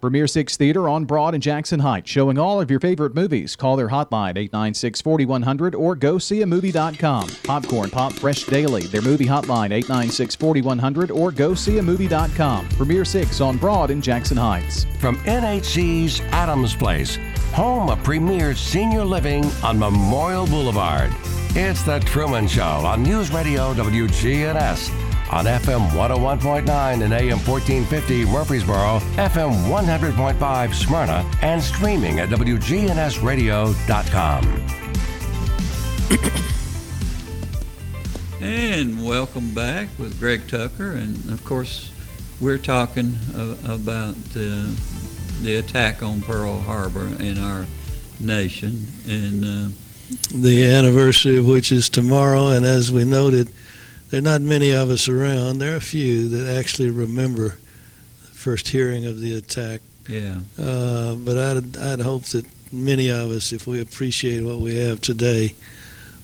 [0.00, 3.56] Premier Six Theater on Broad and Jackson Heights, showing all of your favorite movies.
[3.56, 7.28] Call their hotline 896 4100 or go see a movie.com.
[7.44, 12.68] Popcorn Pop Fresh Daily, their movie hotline 896 4100 or go see a movie.com.
[12.68, 14.84] Premier Six on Broad and Jackson Heights.
[15.00, 17.16] From NHC's Adams Place,
[17.52, 21.10] home of premier senior living on Memorial Boulevard.
[21.58, 25.05] It's The Truman Show on News Radio WGNS.
[25.30, 34.62] On FM 101.9 and AM 1450 Murfreesboro, FM 100.5 Smyrna, and streaming at WGNSradio.com.
[38.40, 40.92] And welcome back with Greg Tucker.
[40.92, 41.90] And of course,
[42.40, 44.70] we're talking uh, about uh,
[45.42, 47.66] the attack on Pearl Harbor in our
[48.20, 48.86] nation.
[49.08, 49.70] And uh,
[50.32, 52.48] the anniversary of which is tomorrow.
[52.48, 53.50] And as we noted,
[54.16, 55.58] there are not many of us around.
[55.58, 57.58] There are a few that actually remember
[58.22, 59.82] the first hearing of the attack.
[60.08, 64.76] yeah, Uh, but I'd, I'd hope that many of us, if we appreciate what we
[64.76, 65.54] have today,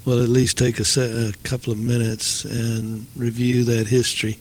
[0.07, 4.39] will at least take a, se- a couple of minutes and review that history.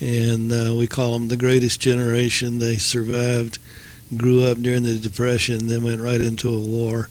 [0.00, 2.60] And uh, we call them the greatest generation.
[2.60, 3.58] They survived,
[4.16, 7.08] grew up during the Depression, then went right into a war.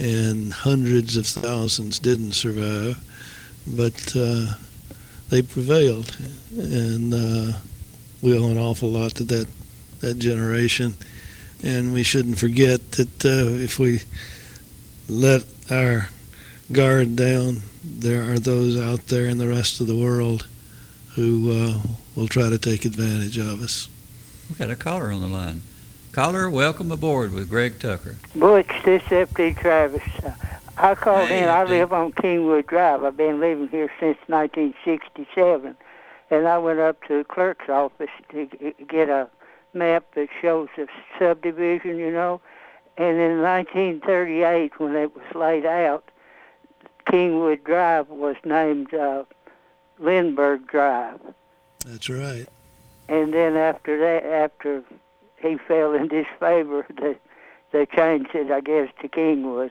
[0.00, 2.96] And hundreds of thousands didn't survive,
[3.66, 4.54] but uh,
[5.28, 6.16] they prevailed.
[6.56, 7.58] And uh,
[8.22, 9.48] we owe an awful lot to that
[10.00, 10.94] that generation,
[11.62, 14.02] and we shouldn't forget that uh, if we
[15.08, 16.10] let our
[16.70, 20.46] guard down, there are those out there in the rest of the world
[21.14, 21.78] who uh,
[22.14, 23.88] will try to take advantage of us.
[24.50, 25.62] we got a caller on the line.
[26.12, 28.16] Caller, welcome aboard with Greg Tucker.
[28.34, 30.02] Butch, this is FD Travis.
[30.78, 31.48] I called in.
[31.48, 33.02] I live on Kingwood Drive.
[33.02, 35.74] I've been living here since 1967.
[36.30, 38.46] And I went up to the clerk's office to
[38.86, 39.28] get a
[39.72, 40.86] map that shows the
[41.18, 42.40] subdivision, you know.
[42.98, 46.10] And in 1938, when it was laid out,
[47.06, 49.24] Kingwood Drive was named uh,
[49.98, 51.20] Lindbergh Drive.
[51.86, 52.46] That's right.
[53.08, 54.82] And then after that, after
[55.38, 57.16] he fell in disfavor, they,
[57.70, 59.70] they changed it, I guess, to Kingwood.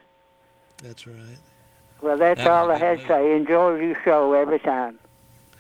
[0.86, 1.16] That's right.
[2.02, 3.36] Well, that's That all I had to say.
[3.36, 5.00] Enjoy your show every time.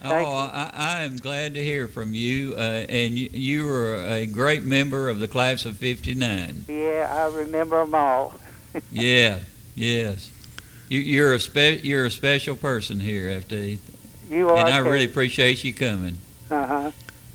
[0.03, 0.34] Oh, Thank you.
[0.34, 2.53] I, I am glad to hear from you.
[2.55, 6.65] Uh, and you, you were a great member of the class of 59.
[6.67, 8.36] Yeah, I remember them all.
[8.91, 9.39] yeah,
[9.73, 10.30] yes.
[10.89, 13.80] You, you're a spe- you're a special person here, FD,
[14.30, 14.57] You are.
[14.57, 14.89] and I too.
[14.89, 16.19] really appreciate you coming.
[16.51, 16.91] Uh-huh.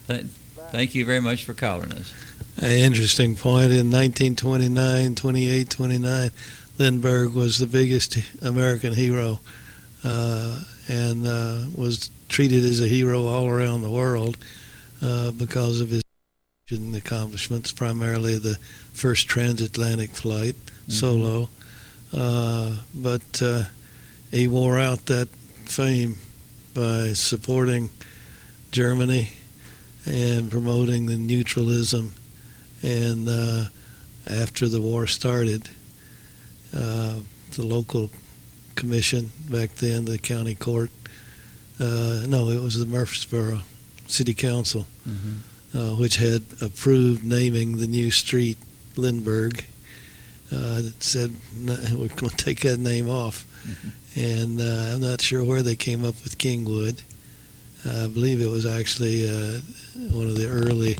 [0.06, 0.26] Th-
[0.70, 2.12] thank you very much for calling us.
[2.58, 3.72] An interesting point.
[3.72, 6.30] In 1929, 28, 29,
[6.80, 9.38] Lindbergh was the biggest American hero
[10.02, 14.38] uh, and uh, was treated as a hero all around the world
[15.02, 16.02] uh, because of his
[16.96, 18.56] accomplishments, primarily the
[18.94, 20.56] first transatlantic flight
[20.88, 21.50] solo.
[22.16, 23.64] Uh, but uh,
[24.30, 25.28] he wore out that
[25.66, 26.16] fame
[26.72, 27.90] by supporting
[28.70, 29.28] Germany
[30.06, 32.14] and promoting the neutralism.
[32.82, 33.64] And uh,
[34.26, 35.68] after the war started,
[36.72, 37.22] the
[37.62, 38.10] local
[38.74, 40.90] commission back then, the county court,
[41.80, 43.60] uh, no, it was the Murfreesboro
[44.06, 44.86] City Council,
[45.74, 48.58] uh, which had approved naming the new street
[48.96, 49.64] Lindbergh.
[50.52, 53.46] Uh, it said we're going to take that name off,
[54.14, 57.00] and uh, I'm not sure where they came up with Kingwood.
[57.88, 59.60] I believe it was actually uh,
[60.10, 60.98] one of the early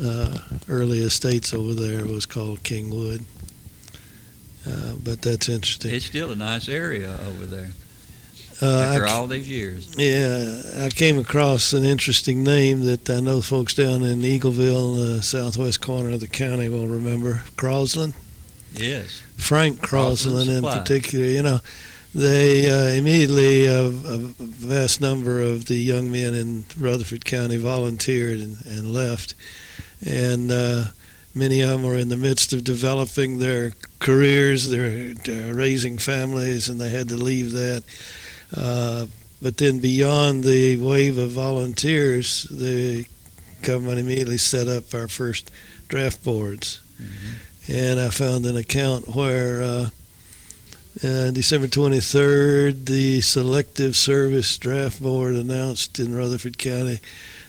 [0.00, 3.24] uh, early estates over there was called Kingwood.
[4.66, 5.92] Uh, but that's interesting.
[5.94, 7.70] It's still a nice area over there
[8.62, 9.88] Uh, after I- all these years.
[9.96, 15.20] Yeah, I came across an interesting name that I know folks down in Eagleville, uh,
[15.20, 17.42] southwest corner of the county, will remember.
[17.56, 18.14] Crosland.
[18.74, 19.22] Yes.
[19.36, 21.60] Frank Crosland Crosland in particular, you know,
[22.14, 28.40] they uh, immediately, uh, a vast number of the young men in Rutherford County volunteered
[28.40, 29.34] and, and left.
[30.06, 30.84] And uh,
[31.34, 36.68] many of them were in the midst of developing their careers, they're, they're raising families,
[36.68, 37.82] and they had to leave that.
[38.56, 39.06] Uh,
[39.42, 43.04] but then beyond the wave of volunteers, the
[43.62, 45.50] government immediately set up our first
[45.88, 46.80] draft boards.
[47.68, 49.88] And I found an account where uh,
[51.02, 57.00] uh, December 23rd, the Selective Service Draft Board announced in Rutherford County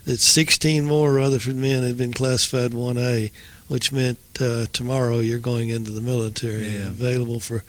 [0.06, 3.32] that 16 more Rutherford men had been classified 1A,
[3.68, 6.88] which meant uh, tomorrow you're going into the military, Yeah.
[6.88, 7.64] available for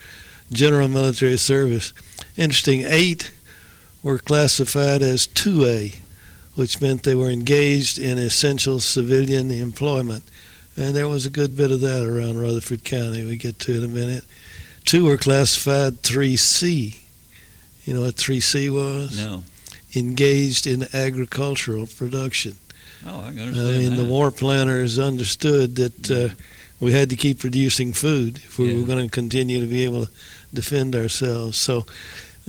[0.52, 1.92] general military service.
[2.36, 3.30] Interesting, eight
[4.02, 5.96] were classified as 2A,
[6.54, 10.22] which meant they were engaged in essential civilian employment.
[10.76, 13.24] And there was a good bit of that around Rutherford County.
[13.24, 14.24] We get to it in a minute.
[14.84, 16.96] Two were classified 3C.
[17.86, 19.16] You know what 3C was?
[19.16, 19.42] No.
[19.94, 22.56] Engaged in agricultural production.
[23.06, 24.02] Oh, I understand mean, that.
[24.02, 26.34] the war planners understood that uh,
[26.80, 28.80] we had to keep producing food if we Yeah.
[28.80, 30.12] were going to continue to be able to
[30.52, 31.56] defend ourselves.
[31.58, 31.86] So,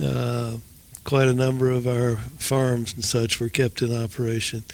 [0.02, 0.56] uh,
[1.04, 4.64] quite a number of our farms and such were kept in operation.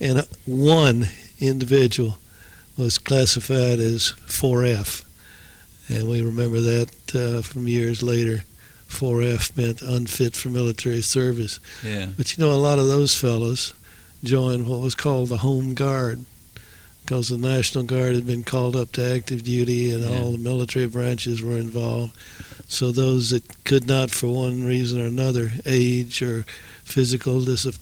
[0.00, 1.08] And uh, one
[1.40, 2.18] individual
[2.78, 5.04] was classified as 4F.
[5.88, 8.44] And we remember that uh, from years later.
[8.88, 11.58] 4F meant unfit for military service.
[11.84, 12.06] Yeah.
[12.16, 13.74] But you know, a lot of those fellows
[14.24, 16.24] joined what was called the Home Guard
[17.04, 20.18] because the National Guard had been called up to active duty and Yeah.
[20.20, 22.12] all the military branches were involved.
[22.68, 26.44] So those that could not, for one reason or another, age or
[26.82, 27.78] physical dis-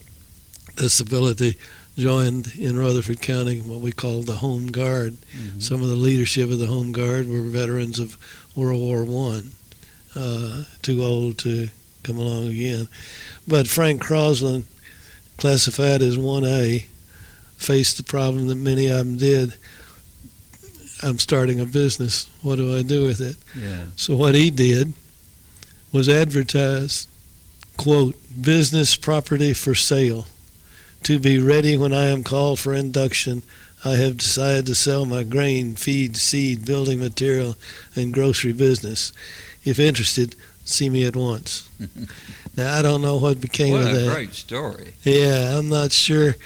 [0.76, 1.57] disability,
[1.97, 5.16] joined in Rutherford County what we called the Home Guard.
[5.59, 8.18] Some of the leadership of the Home Guard were veterans of
[8.55, 9.53] World War One,
[10.16, 11.68] uh, too old to
[12.03, 12.89] come along again.
[13.49, 14.64] But Frank Crosland,
[15.37, 16.87] classified as 1A,
[17.57, 19.55] faced the problem that many of them did.
[21.03, 22.28] I'm starting a business.
[22.43, 23.37] What do I do with it?
[23.57, 23.85] Yeah.
[23.97, 24.93] So what he did
[25.93, 27.07] was advertise,
[27.76, 30.26] quote, business property for sale.
[31.05, 33.43] To be ready when I am called for induction,
[33.85, 37.57] I have decided to sell my grain, feed, seed, building material,
[37.95, 39.12] and grocery business.
[39.64, 41.68] If interested, see me at once.
[42.57, 44.15] now, I don't know what became What of a that.
[44.15, 44.95] great story.
[45.03, 46.37] Yeah, I'm not sure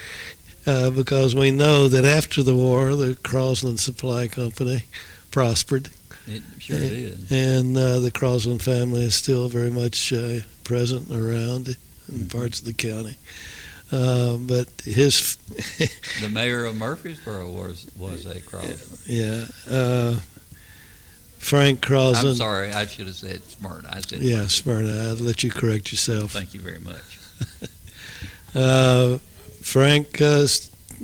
[0.66, 4.84] uh, because we know that after the war, the Crosland Supply Company
[5.30, 5.90] prospered.
[6.26, 7.30] It sure did.
[7.30, 11.76] And uh, the Crosland family is still very much uh, present around in
[12.10, 12.38] Mm-hmm.
[12.38, 13.16] parts of the county.
[13.92, 15.36] Uh, but his,
[16.22, 19.02] The mayor of Murfreesboro was was a Crosland.
[19.06, 20.16] yeah, uh,
[21.48, 22.30] Frank Crosland.
[22.30, 23.88] I'm sorry, I should have said Smyrna.
[23.90, 25.08] I said Yeah, Smyrna.
[25.08, 26.32] I'll let you correct yourself.
[26.32, 27.18] Thank you very much.
[28.54, 29.18] Uh,
[29.60, 30.46] Frank uh,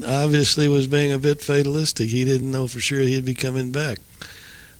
[0.07, 2.09] obviously was being a bit fatalistic.
[2.09, 3.99] He didn't know for sure he'd be coming back.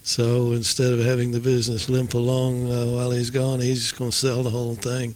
[0.01, 4.09] So instead of having the business limp along uh, while he's gone, he's just going
[4.09, 5.15] to sell the whole thing.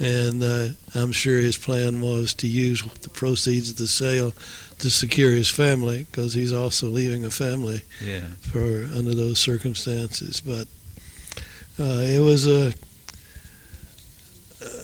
[0.00, 4.32] And uh, I'm sure his plan was to use the proceeds of the sale
[4.78, 8.22] to secure his family because he's also leaving a family Yeah.
[8.50, 10.40] for under those circumstances.
[10.40, 10.66] But
[11.78, 12.72] uh, it was a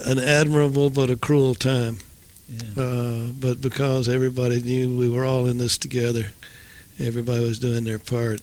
[0.07, 1.99] an admirable but a cruel time.
[2.77, 6.27] Uh, but because everybody knew we were all in this together,
[7.01, 8.41] everybody was doing their part.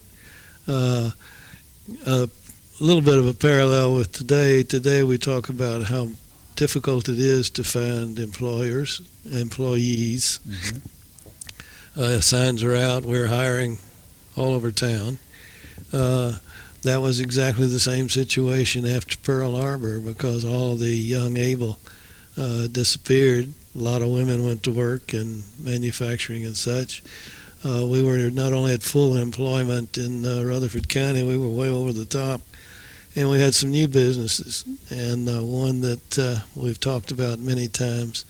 [0.67, 1.11] Uh,
[2.05, 2.29] a
[2.79, 4.63] little bit of a parallel with today.
[4.63, 6.09] Today we talk about how
[6.55, 9.01] difficult it is to find employers,
[9.31, 10.39] employees.
[11.95, 13.03] Uh, signs are out.
[13.03, 13.77] We're hiring
[14.35, 15.19] all over town.
[15.91, 16.33] Uh,
[16.81, 21.79] that was exactly the same situation after Pearl Harbor because all the young able
[22.37, 23.53] uh, disappeared.
[23.75, 27.03] A lot of women went to work in manufacturing and such.
[27.65, 31.69] Uh, we were not only at full employment in uh, Rutherford County, we were way
[31.69, 32.41] over the top.
[33.15, 37.67] And we had some new businesses, and uh, one that uh, we've talked about many
[37.67, 38.25] times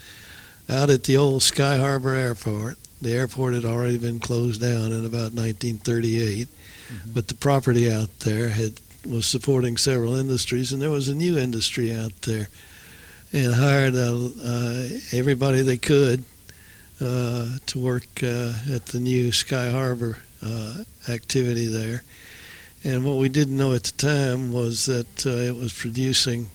[0.70, 2.78] out at the old Sky Harbor Airport.
[3.02, 6.48] The airport had already been closed down in about 1938,
[7.14, 11.38] but the property out there had was supporting several industries, and there was a new
[11.38, 12.50] industry out there,
[13.32, 16.24] and hired uh, uh, everybody they could
[17.02, 22.04] uh, to work uh, at the new Sky Harbor uh, activity there.
[22.84, 26.50] And what we didn't know at the time was that uh, it was producing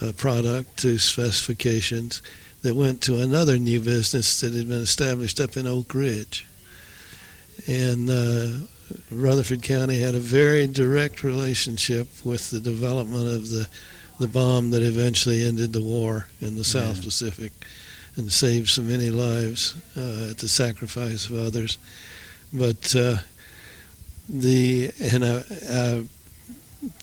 [0.00, 2.22] a product to specifications
[2.62, 6.46] that went to another new business that had been established up in Oak Ridge.
[7.66, 8.66] And uh,
[9.10, 13.68] Rutherford County had a very direct relationship with the development of the
[14.18, 17.04] the bomb that eventually ended the war in the South Yeah.
[17.04, 17.52] Pacific
[18.16, 21.78] and saved so many lives uh, at the sacrifice of others.
[22.52, 23.18] But uh,
[24.28, 26.04] the and I, I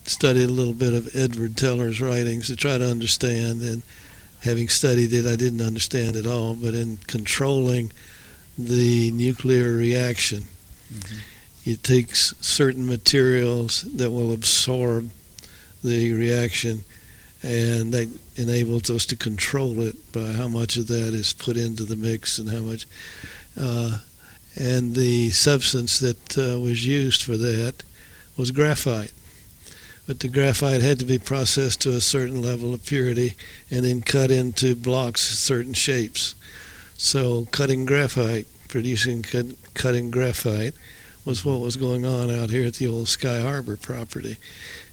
[0.04, 3.62] studied a little bit of Edward Teller's writings to try to understand.
[3.62, 3.82] And
[4.40, 6.54] having studied it, I didn't understand at all.
[6.54, 7.92] But in controlling
[8.56, 10.44] the nuclear reaction,
[11.64, 15.10] it takes certain materials that will absorb
[15.82, 16.84] the reaction,
[17.42, 21.84] and that enables us to control it by how much of that is put into
[21.84, 22.86] the mix and how much.
[23.60, 23.98] Uh,
[24.56, 27.82] and the substance that uh, was used for that
[28.36, 29.12] was graphite.
[30.06, 33.34] But the graphite had to be processed to a certain level of purity
[33.70, 36.34] and then cut into blocks, certain shapes.
[36.96, 40.74] So cutting graphite, producing cut, cutting graphite,
[41.24, 44.36] was what was going on out here at the old Sky Harbor property.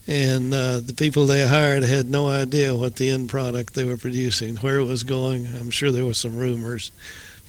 [0.07, 3.97] And uh, the people they hired had no idea what the end product they were
[3.97, 5.47] producing, where it was going.
[5.59, 6.91] I'm sure there were some rumors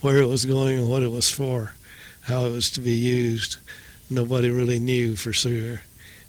[0.02, 1.72] where it was going and what it was for,
[2.24, 3.56] how it was to be used.
[4.10, 5.82] Nobody really knew for sure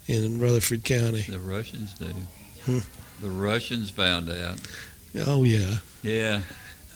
[0.06, 1.22] in Rutherford County.
[1.22, 2.06] The Russians do.
[2.64, 2.78] Hmm.
[3.20, 4.58] The Russians found out.
[5.26, 5.76] Oh yeah.
[6.02, 6.40] Yeah.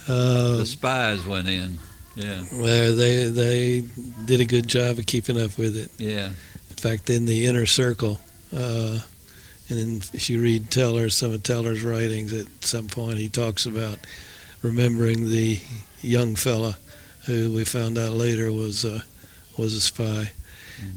[0.08, 1.78] Uh, the spies went in.
[2.14, 2.44] Yeah.
[2.52, 3.84] Well, they they
[4.24, 5.90] did a good job of keeping up with it.
[5.98, 6.26] Yeah.
[6.70, 8.20] In fact, in the inner circle,
[8.56, 8.98] uh,
[9.68, 13.98] and if you read Teller, some of Teller's writings, at some point he talks about
[14.62, 15.60] remembering the
[16.02, 16.76] young fella
[17.26, 19.00] who we found out later was uh,
[19.56, 20.30] was a spy.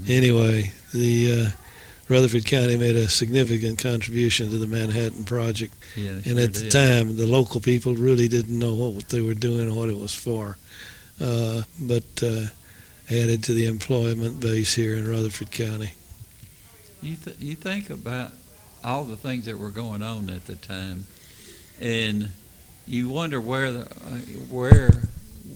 [0.08, 1.50] Anyway, the uh,
[2.08, 6.60] Rutherford County made a significant contribution to the Manhattan Project, Yeah, and sure at the
[6.62, 6.72] did.
[6.72, 10.14] time, the local people really didn't know what they were doing or what it was
[10.16, 10.58] for.
[11.20, 12.46] Uh, but uh,
[13.10, 15.92] added to the employment base here in Rutherford County.
[17.02, 18.32] You th- you think about
[18.86, 21.08] all the things that were going on at the time,
[21.82, 22.30] and
[22.88, 24.20] you wonder where the, uh,
[24.50, 24.92] where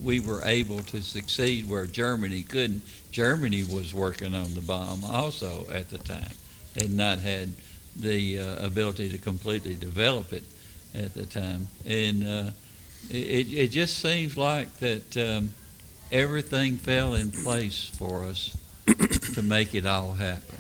[0.04, 2.82] we were able to succeed where Germany couldn't.
[3.12, 6.32] Germany was working on the bomb also at the time,
[6.76, 7.54] and not had
[7.96, 10.44] the uh, ability to completely develop it
[10.94, 11.68] at the time.
[11.86, 12.52] And uh,
[13.10, 15.54] it it just seems like that um,
[16.12, 18.56] everything fell in place for us
[19.34, 20.58] to make it all happen.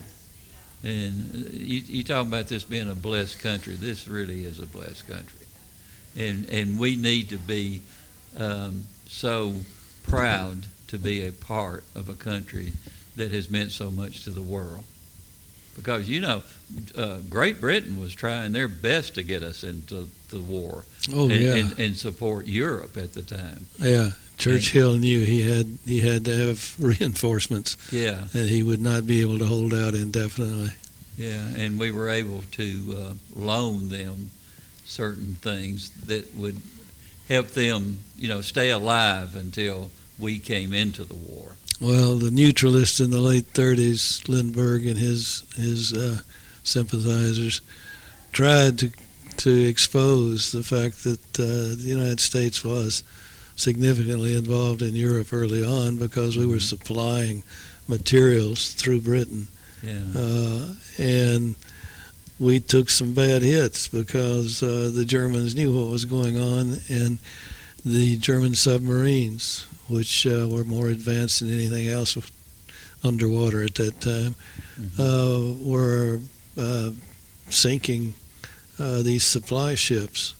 [0.83, 3.75] And uh, you, you talk about this being a blessed country.
[3.75, 5.45] This really is a blessed country,
[6.15, 7.81] and and we need to be
[8.37, 9.55] um, so
[10.03, 12.73] proud to be a part of a country
[13.15, 14.83] that has meant so much to the world.
[15.75, 16.43] Because you know,
[16.95, 21.39] uh, Great Britain was trying their best to get us into the war, Oh, and,
[21.41, 21.55] yeah.
[21.55, 23.67] and, and support Europe at the time.
[23.79, 27.77] Yeah, Churchill knew he had he had to have reinforcements.
[27.91, 28.23] Yeah.
[28.33, 30.71] and he would not be able to hold out indefinitely.
[31.17, 34.31] Yeah, and we were able to uh, loan them
[34.85, 36.59] certain things that would
[37.27, 41.55] help them, you know, stay alive until we came into the war.
[41.79, 46.21] Well, the neutralists in the late 30s, Lindbergh and his his uh,
[46.63, 47.61] sympathizers,
[48.31, 48.91] tried to
[49.37, 53.03] to expose the fact that uh, the United States was
[53.55, 57.43] significantly involved in Europe early on because we were supplying
[57.87, 59.47] materials through Britain.
[59.83, 59.99] Yeah.
[60.15, 61.55] Uh, and
[62.39, 67.17] we took some bad hits because uh, the Germans knew what was going on, and
[67.83, 72.17] the German submarines, which uh, were more advanced than anything else
[73.03, 74.35] underwater at that time,
[74.99, 76.19] uh, were
[76.57, 76.91] uh,
[77.49, 78.13] sinking
[78.79, 80.35] uh, these supply ships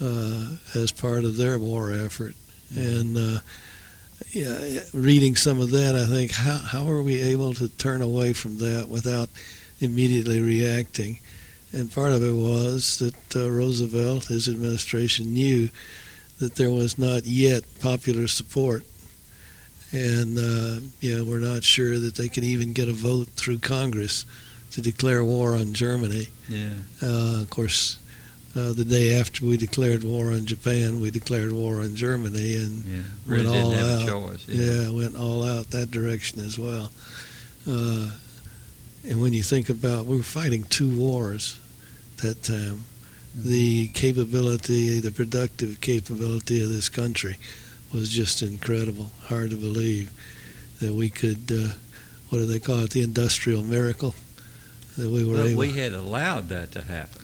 [0.00, 2.34] uh, as part of their war effort.
[2.74, 3.40] And uh,
[4.30, 8.32] yeah, reading some of that, I think, how, how are we able to turn away
[8.32, 9.28] from that without
[9.80, 11.18] immediately reacting?
[11.72, 15.68] And part of it was that uh, Roosevelt, his administration, knew
[16.38, 18.84] that there was not yet popular support.
[19.92, 23.58] And, uh, you know, we're not sure that they can even get a vote through
[23.58, 24.24] Congress
[24.72, 26.28] to declare war on Germany.
[26.48, 26.70] Yeah.
[27.02, 27.98] Uh, of course,
[28.56, 32.84] uh, the day after we declared war on Japan, we declared war on Germany and
[32.84, 34.08] Yeah, went really all didn't have out.
[34.08, 34.90] choice, yeah.
[34.90, 36.90] went all out that direction as well.
[37.66, 38.08] Uh,
[39.04, 41.58] and when you think about, we were fighting two wars
[42.18, 42.84] that time.
[43.36, 43.48] Mm-hmm.
[43.48, 47.36] The capability, the productive capability of this country
[47.92, 49.12] was just incredible.
[49.24, 50.10] Hard to believe
[50.80, 51.72] that we could, uh,
[52.28, 54.14] what do they call it, the industrial miracle?
[54.96, 57.22] That we were But able we had allowed that to happen.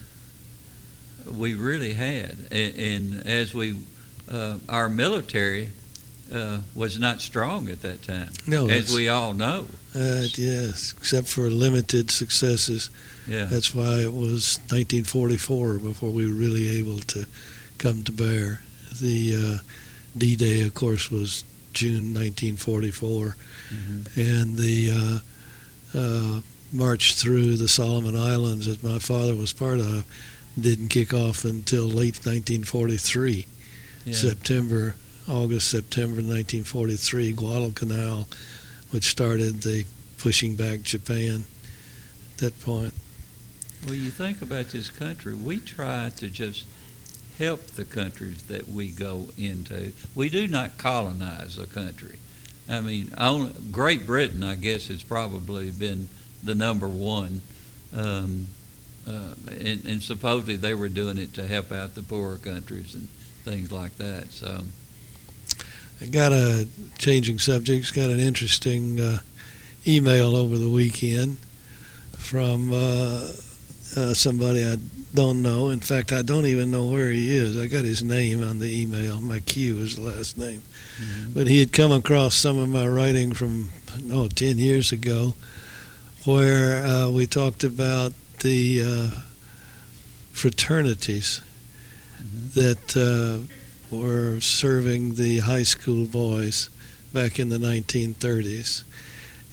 [1.27, 3.79] We really had, and, and as we,
[4.31, 5.71] uh, our military
[6.35, 9.67] uh, was not strong at that time, No, as we all know.
[9.95, 12.91] Uh, yes, except for limited successes.
[13.27, 13.45] Yeah.
[13.45, 17.27] That's why it was 1944 before we were really able to
[17.79, 18.61] come to bear.
[19.01, 19.59] The uh,
[20.19, 23.37] D-Day, of course, was June 1944,
[24.17, 25.23] and the
[25.95, 26.41] uh, uh,
[26.73, 30.05] march through the Solomon Islands that my father was part of
[30.61, 33.47] didn't kick off until late 1943.
[34.05, 34.15] Yeah.
[34.15, 34.95] September,
[35.29, 38.29] August, September 1943, Guadalcanal,
[38.91, 39.85] which started the
[40.19, 41.45] pushing back Japan
[42.33, 42.93] at that point.
[43.87, 46.65] Well, you think about this country, we try to just
[47.39, 49.93] help the countries that we go into.
[50.15, 52.19] We do not colonize a country.
[52.69, 56.09] I mean, only, Great Britain, I guess, has probably been
[56.43, 57.43] the number one.
[57.95, 58.49] Um,
[59.07, 63.09] uh, and, and supposedly they were doing it to help out the poorer countries and
[63.45, 64.33] things like that.
[64.33, 64.63] So,
[66.01, 66.69] I got a
[66.99, 67.91] changing subjects.
[67.91, 69.19] Got an interesting uh,
[69.87, 71.39] email over the weekend
[72.19, 73.29] from uh,
[73.97, 74.77] uh, somebody I
[75.15, 75.71] don't know.
[75.71, 77.57] In fact, I don't even know where he is.
[77.57, 79.21] I got his name on the email.
[79.21, 80.63] My Q is the last name.
[81.33, 83.71] But he had come across some of my writing from
[84.13, 85.35] oh 10 years ago,
[86.25, 89.21] where uh, we talked about the uh,
[90.33, 91.41] fraternities
[92.55, 93.47] that uh,
[94.01, 96.71] were serving the high school boys
[97.13, 98.85] back in the 1930s.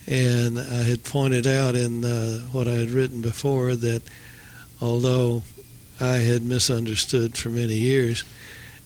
[0.07, 4.01] And I had pointed out in uh, what I had written before that
[4.81, 5.43] although
[5.99, 8.23] I had misunderstood for many years,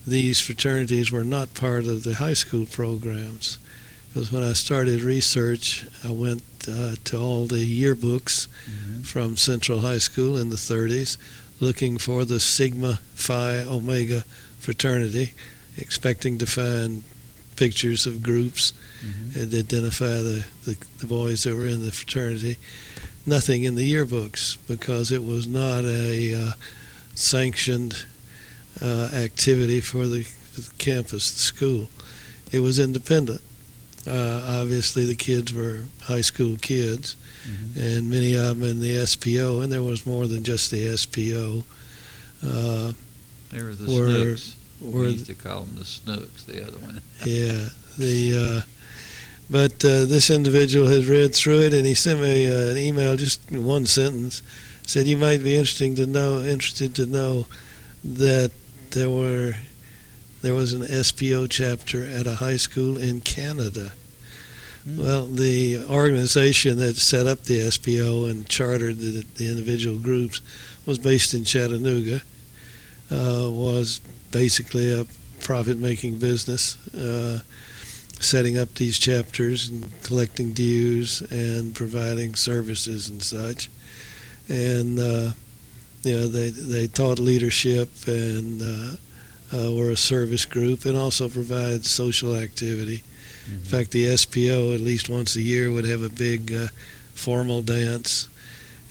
[0.05, 3.57] these fraternities were not part of the high school programs.
[4.13, 8.47] Because when I started research, I went uh, to all the yearbooks
[9.05, 11.17] from Central High School in the 30s
[11.59, 14.25] looking for the Sigma Phi Omega
[14.65, 15.33] fraternity,
[15.77, 17.03] expecting to find
[17.55, 18.73] pictures of groups
[19.35, 22.57] and identify the, the, the boys that were in the fraternity.
[23.27, 26.51] Nothing in the yearbooks because it was not a uh,
[27.13, 28.05] sanctioned
[28.81, 31.87] uh, activity for the, the campus, the school.
[32.51, 33.41] It was independent.
[34.07, 37.15] Uh, obviously, the kids were high school kids,
[37.79, 41.63] and many of them in the SPO, and there was more than just the SPO.
[43.55, 44.55] They were the were- snooks.
[44.81, 47.01] were we used to call them the snooks, the other one.
[47.25, 48.61] yeah, the uh,
[49.49, 53.15] but uh, this individual has read through it, and he sent me uh, an email,
[53.15, 54.41] just one sentence,
[54.85, 57.47] said you might be interesting to know, interested to know
[58.03, 58.51] that
[58.91, 59.53] there were
[60.41, 63.93] there was an SPO chapter at a high school in Canada.
[64.85, 70.41] Well, the organization that set up the SPO and chartered the, the individual groups
[70.85, 72.21] was based in Chattanooga.
[73.11, 74.01] Uh, was
[74.31, 75.05] basically a
[75.41, 77.39] profit-making business, uh,
[78.19, 83.69] setting up these chapters and collecting dues and providing services and such.
[84.49, 85.31] And uh,
[86.03, 91.29] you know, they they taught leadership and uh, uh, were a service group and also
[91.29, 93.03] provide social activity.
[93.47, 96.67] In fact, the SPO at least once a year would have a big uh,
[97.13, 98.27] formal dance,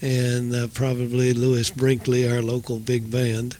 [0.01, 3.57] and uh, probably Lewis Brinkley, our local big band,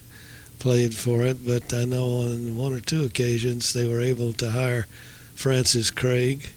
[0.65, 1.45] played for it.
[1.45, 4.87] But I know on one or two occasions they were able to hire
[5.35, 6.49] Francis Craig,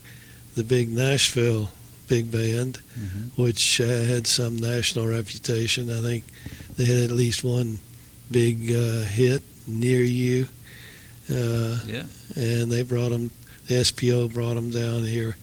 [0.57, 1.71] the big Nashville
[2.09, 2.79] big band,
[3.37, 5.91] which uh, had some national reputation.
[5.93, 6.25] I think
[6.79, 7.81] they had at least one
[8.31, 10.49] big uh, hit near you.
[11.31, 12.05] Uh, Yeah.
[12.35, 13.31] and they brought them.
[13.67, 15.37] The SPO brought them down here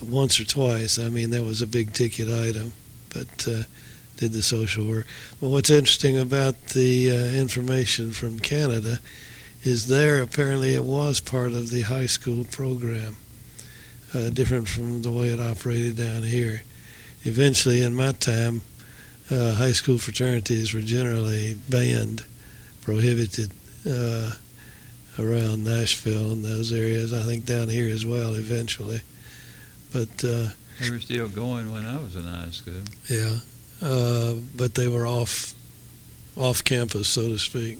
[0.00, 0.98] once or twice.
[0.98, 2.72] I mean, that was a big ticket item,
[3.10, 3.64] but uh,
[4.16, 5.06] did the social work.
[5.40, 9.00] Well, what's interesting about the uh, information from Canada
[9.62, 13.16] is there apparently it was part of the high school program,
[14.14, 16.62] uh, different from the way it operated down here.
[17.24, 18.60] Eventually, in my time,
[19.30, 22.22] uh, high school fraternities were generally banned,
[22.82, 23.50] prohibited
[23.88, 24.32] uh,
[25.18, 27.12] around Nashville and those areas.
[27.14, 29.00] I think down here as well eventually.
[29.92, 30.48] But uh,
[30.80, 32.74] They were still going when I was in high school.
[33.08, 33.38] yeah,
[33.82, 35.54] uh, but they were off
[36.36, 37.78] off campus, so to speak.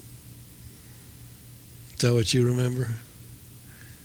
[1.94, 2.88] Is that what you remember?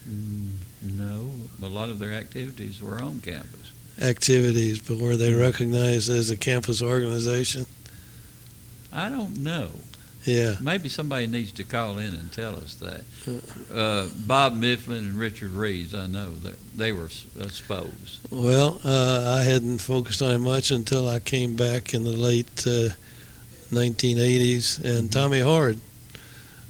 [0.09, 1.31] Mm, no,
[1.61, 3.71] a lot of their activities were on campus.
[4.01, 7.65] Activities, but were they recognized as a campus organization?
[8.91, 9.69] I don't know.
[10.25, 10.55] Yeah.
[10.59, 13.01] Maybe somebody needs to call in and tell us that.
[13.73, 17.09] Uh, Bob Mifflin and Richard Reeves, I know that they were
[17.39, 18.19] uh, SPOs.
[18.29, 22.67] Well, uh, I hadn't focused on it much until I came back in the late
[22.67, 22.89] uh,
[23.71, 25.79] 1980s, and Tommy Hard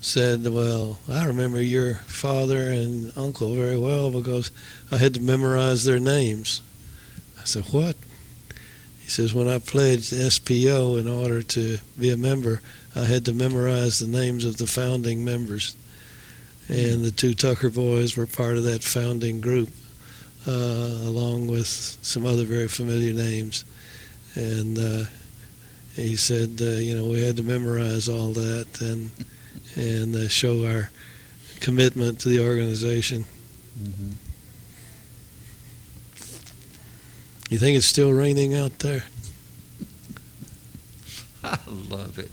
[0.02, 4.52] said, Well, I remember your father and uncle very well because
[4.91, 6.62] I had to memorize their names.
[7.39, 7.95] I said, What?
[9.02, 12.62] He says, When I pledged SPO in order to be a member,
[13.00, 15.78] I had to memorize the names of the founding members.
[16.68, 19.70] And the two Tucker boys were part of that founding group,
[20.45, 21.68] uh, along with
[22.02, 23.64] some other very familiar names.
[24.36, 25.06] And uh,
[25.95, 29.10] he said, uh, you know, we had to memorize all that and
[29.76, 30.91] and uh, show our
[31.62, 33.24] commitment to the organization.
[33.82, 34.12] Mm-hmm.
[37.50, 39.06] You think it's still raining out there?
[41.43, 42.30] I love it.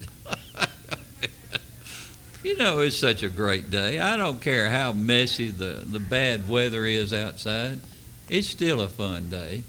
[2.46, 3.98] You know, it's such a great day.
[3.98, 7.80] I don't care how messy the, the bad weather is outside.
[8.28, 9.64] It's still a fun day.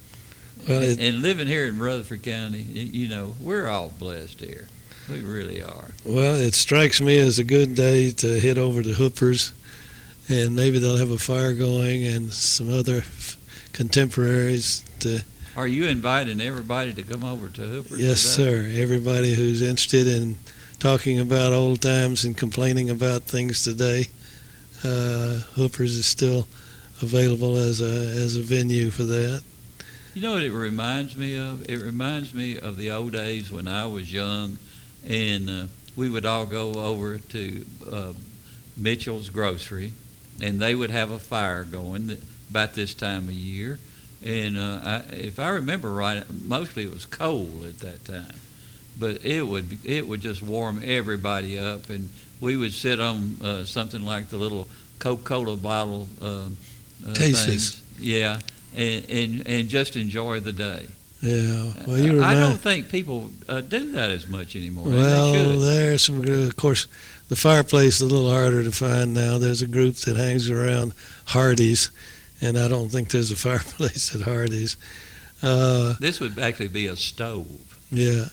[0.68, 4.68] Well, it- and living here in Rutherford County, you know, we're all blessed here.
[5.10, 5.90] We really are.
[6.06, 9.54] Well, it strikes me as a good day to head over to Hooper's,
[10.30, 13.38] and maybe they'll have a fire going and some other f-
[13.74, 15.22] contemporaries to.
[15.56, 18.00] Are you inviting everybody to come over to Hooper's?
[18.00, 18.52] Yes, today?
[18.76, 18.82] sir.
[18.84, 20.38] Everybody who's interested in
[20.80, 24.08] talking about old times and complaining about things today,
[24.84, 26.48] uh, Hooper's is still
[27.02, 29.44] available as a as a venue for that.
[30.14, 31.70] You know what it reminds me of?
[31.70, 34.58] It reminds me of the old days when I was young,
[35.08, 35.66] and uh,
[35.96, 38.14] we would all go over to uh,
[38.76, 39.94] Mitchell's Grocery,
[40.42, 42.18] and they would have a fire going
[42.50, 43.80] about this time of year.
[44.26, 48.34] And uh, I, if I remember right, mostly it was coal at that time,
[49.00, 53.66] but it would it would just warm everybody up, and we would sit on uh,
[53.66, 54.68] something like the little
[55.00, 56.26] Coca-Cola bottle uh,
[57.08, 57.82] uh, things.
[58.00, 58.39] Yeah,
[58.76, 60.88] and, and and just enjoy the day.
[61.22, 61.74] Yeah.
[61.88, 62.39] Well, you I remind.
[62.39, 64.88] don't think people uh, do that as much anymore.
[64.88, 66.48] Well, there's some good.
[66.48, 66.88] Of course,
[67.30, 69.38] the fireplace is a little harder to find now.
[69.39, 70.93] There's a group that hangs around
[71.26, 71.89] Hardee's,
[72.39, 74.78] and I don't think there's a fireplace at Hardee's.
[75.41, 77.48] Uh, this would actually be a stove,
[77.91, 78.26] yeah,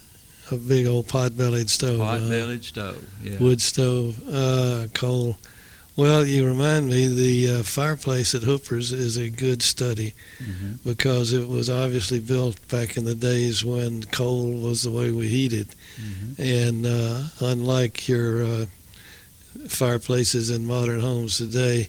[0.51, 2.01] a big old pot-bellied stove.
[2.01, 3.03] uh, pot-bellied stove.
[3.23, 3.39] Yeah.
[3.39, 5.39] wood stove, uh, coal.
[5.97, 10.79] Well, you remind me the uh, fireplace at Hooper's is a good study Mhm.
[10.85, 15.29] because it was obviously built back in the days when coal was the way we
[15.29, 15.69] heated.
[15.97, 16.39] Mhm.
[16.39, 18.67] And uh, unlike your uh,
[19.69, 21.89] fireplaces in modern homes today,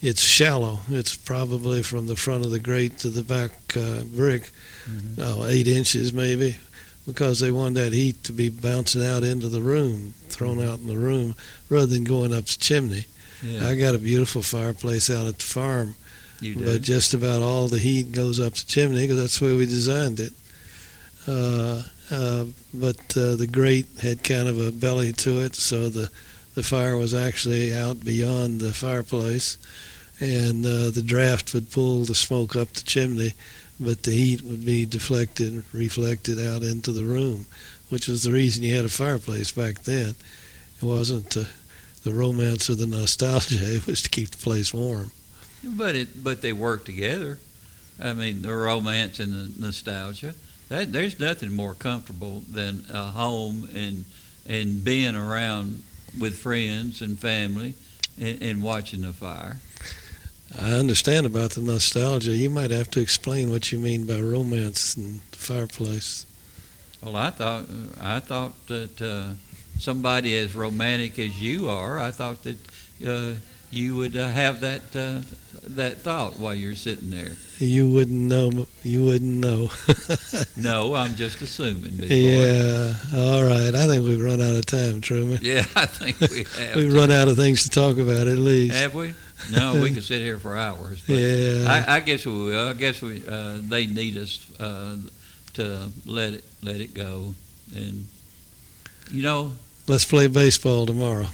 [0.00, 0.80] it's shallow.
[0.90, 4.50] It's probably from the front of the grate to the back uh, brick,
[4.88, 5.18] Mhm.
[5.18, 6.56] oh, eight inches maybe,
[7.06, 10.86] because they wanted that heat to be bouncing out into the room, thrown out in
[10.86, 11.34] the room,
[11.68, 13.06] rather than going up the chimney.
[13.42, 13.68] Yeah.
[13.68, 15.96] I got a beautiful fireplace out at the farm,
[16.64, 19.66] but just about all the heat goes up the chimney because that's the way we
[19.66, 20.32] designed it.
[21.26, 22.44] Uh, uh,
[22.74, 26.10] but uh, the grate had kind of a belly to it, so the
[26.54, 29.56] the fire was actually out beyond the fireplace,
[30.20, 33.32] and uh, the draft would pull the smoke up the chimney,
[33.84, 37.46] but the heat would be deflected, reflected out into the room,
[37.88, 40.14] which was the reason you had a fireplace back then.
[40.80, 41.48] It wasn't the,
[42.04, 45.12] the romance or the nostalgia; it was to keep the place warm.
[45.64, 47.38] But it, but they work together.
[48.00, 50.34] I mean, the romance and the nostalgia.
[50.68, 54.04] That, there's nothing more comfortable than a home and
[54.46, 55.82] and being around
[56.18, 57.74] with friends and family
[58.18, 59.60] and, and watching the fire.
[60.60, 62.32] I understand about the nostalgia.
[62.32, 66.26] You might have to explain what you mean by romance and fireplace.
[67.02, 67.64] Well, I thought
[68.00, 69.34] I thought that uh,
[69.78, 72.58] somebody as romantic as you are, I thought that
[73.06, 73.32] uh,
[73.70, 75.22] you would uh, have that uh,
[75.64, 77.32] that thought while you're sitting there.
[77.58, 78.66] You wouldn't know.
[78.82, 79.70] You wouldn't know.
[80.56, 81.96] No, I'm just assuming.
[81.96, 82.06] boy.
[82.06, 82.94] yeah.
[83.14, 83.74] All right.
[83.74, 85.38] I think we've run out of time, Truman.
[85.42, 86.76] Yeah, I think we have.
[86.76, 88.74] We've run out of things to talk about at least.
[88.74, 89.14] Have we?
[89.50, 91.02] No, we could sit here for hours.
[91.06, 91.84] Yeah.
[91.88, 92.68] I, I guess we will.
[92.68, 94.96] I guess we uh, they need us uh,
[95.54, 97.34] to let it let it go,
[97.74, 98.06] and
[99.10, 99.52] you know,
[99.88, 101.26] Let's play baseball tomorrow.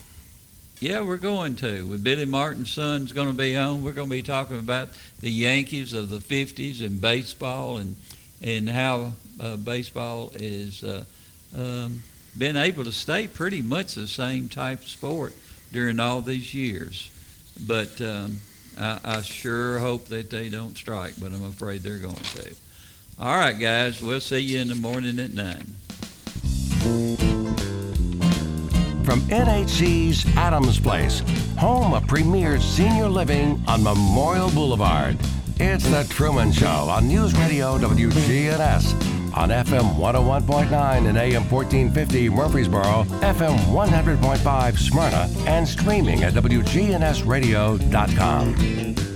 [0.80, 1.86] yeah, we're going to.
[1.86, 4.88] With Billy Martin's son's going to be on, we're going to be talking about
[5.20, 7.94] the Yankees of the '50s and baseball, and
[8.42, 11.04] and how uh, baseball is uh,
[11.56, 12.02] um,
[12.36, 15.34] been able to stay pretty much the same type of sport
[15.72, 17.10] during all these years.
[17.66, 18.40] But um,
[18.78, 22.54] I, I sure hope that they don't strike, but I'm afraid they're going to.
[23.20, 25.74] All right, guys, we'll see you in the morning at 9.
[29.04, 31.22] From NHC's Adams Place,
[31.58, 35.16] home of premier senior living on Memorial Boulevard.
[35.58, 39.17] It's The Truman Show on News Radio WGNS.
[39.34, 49.07] On FM 101.9 and AM 1450 Murfreesboro, FM 100.5 Smyrna, and streaming at WGNSradio.com.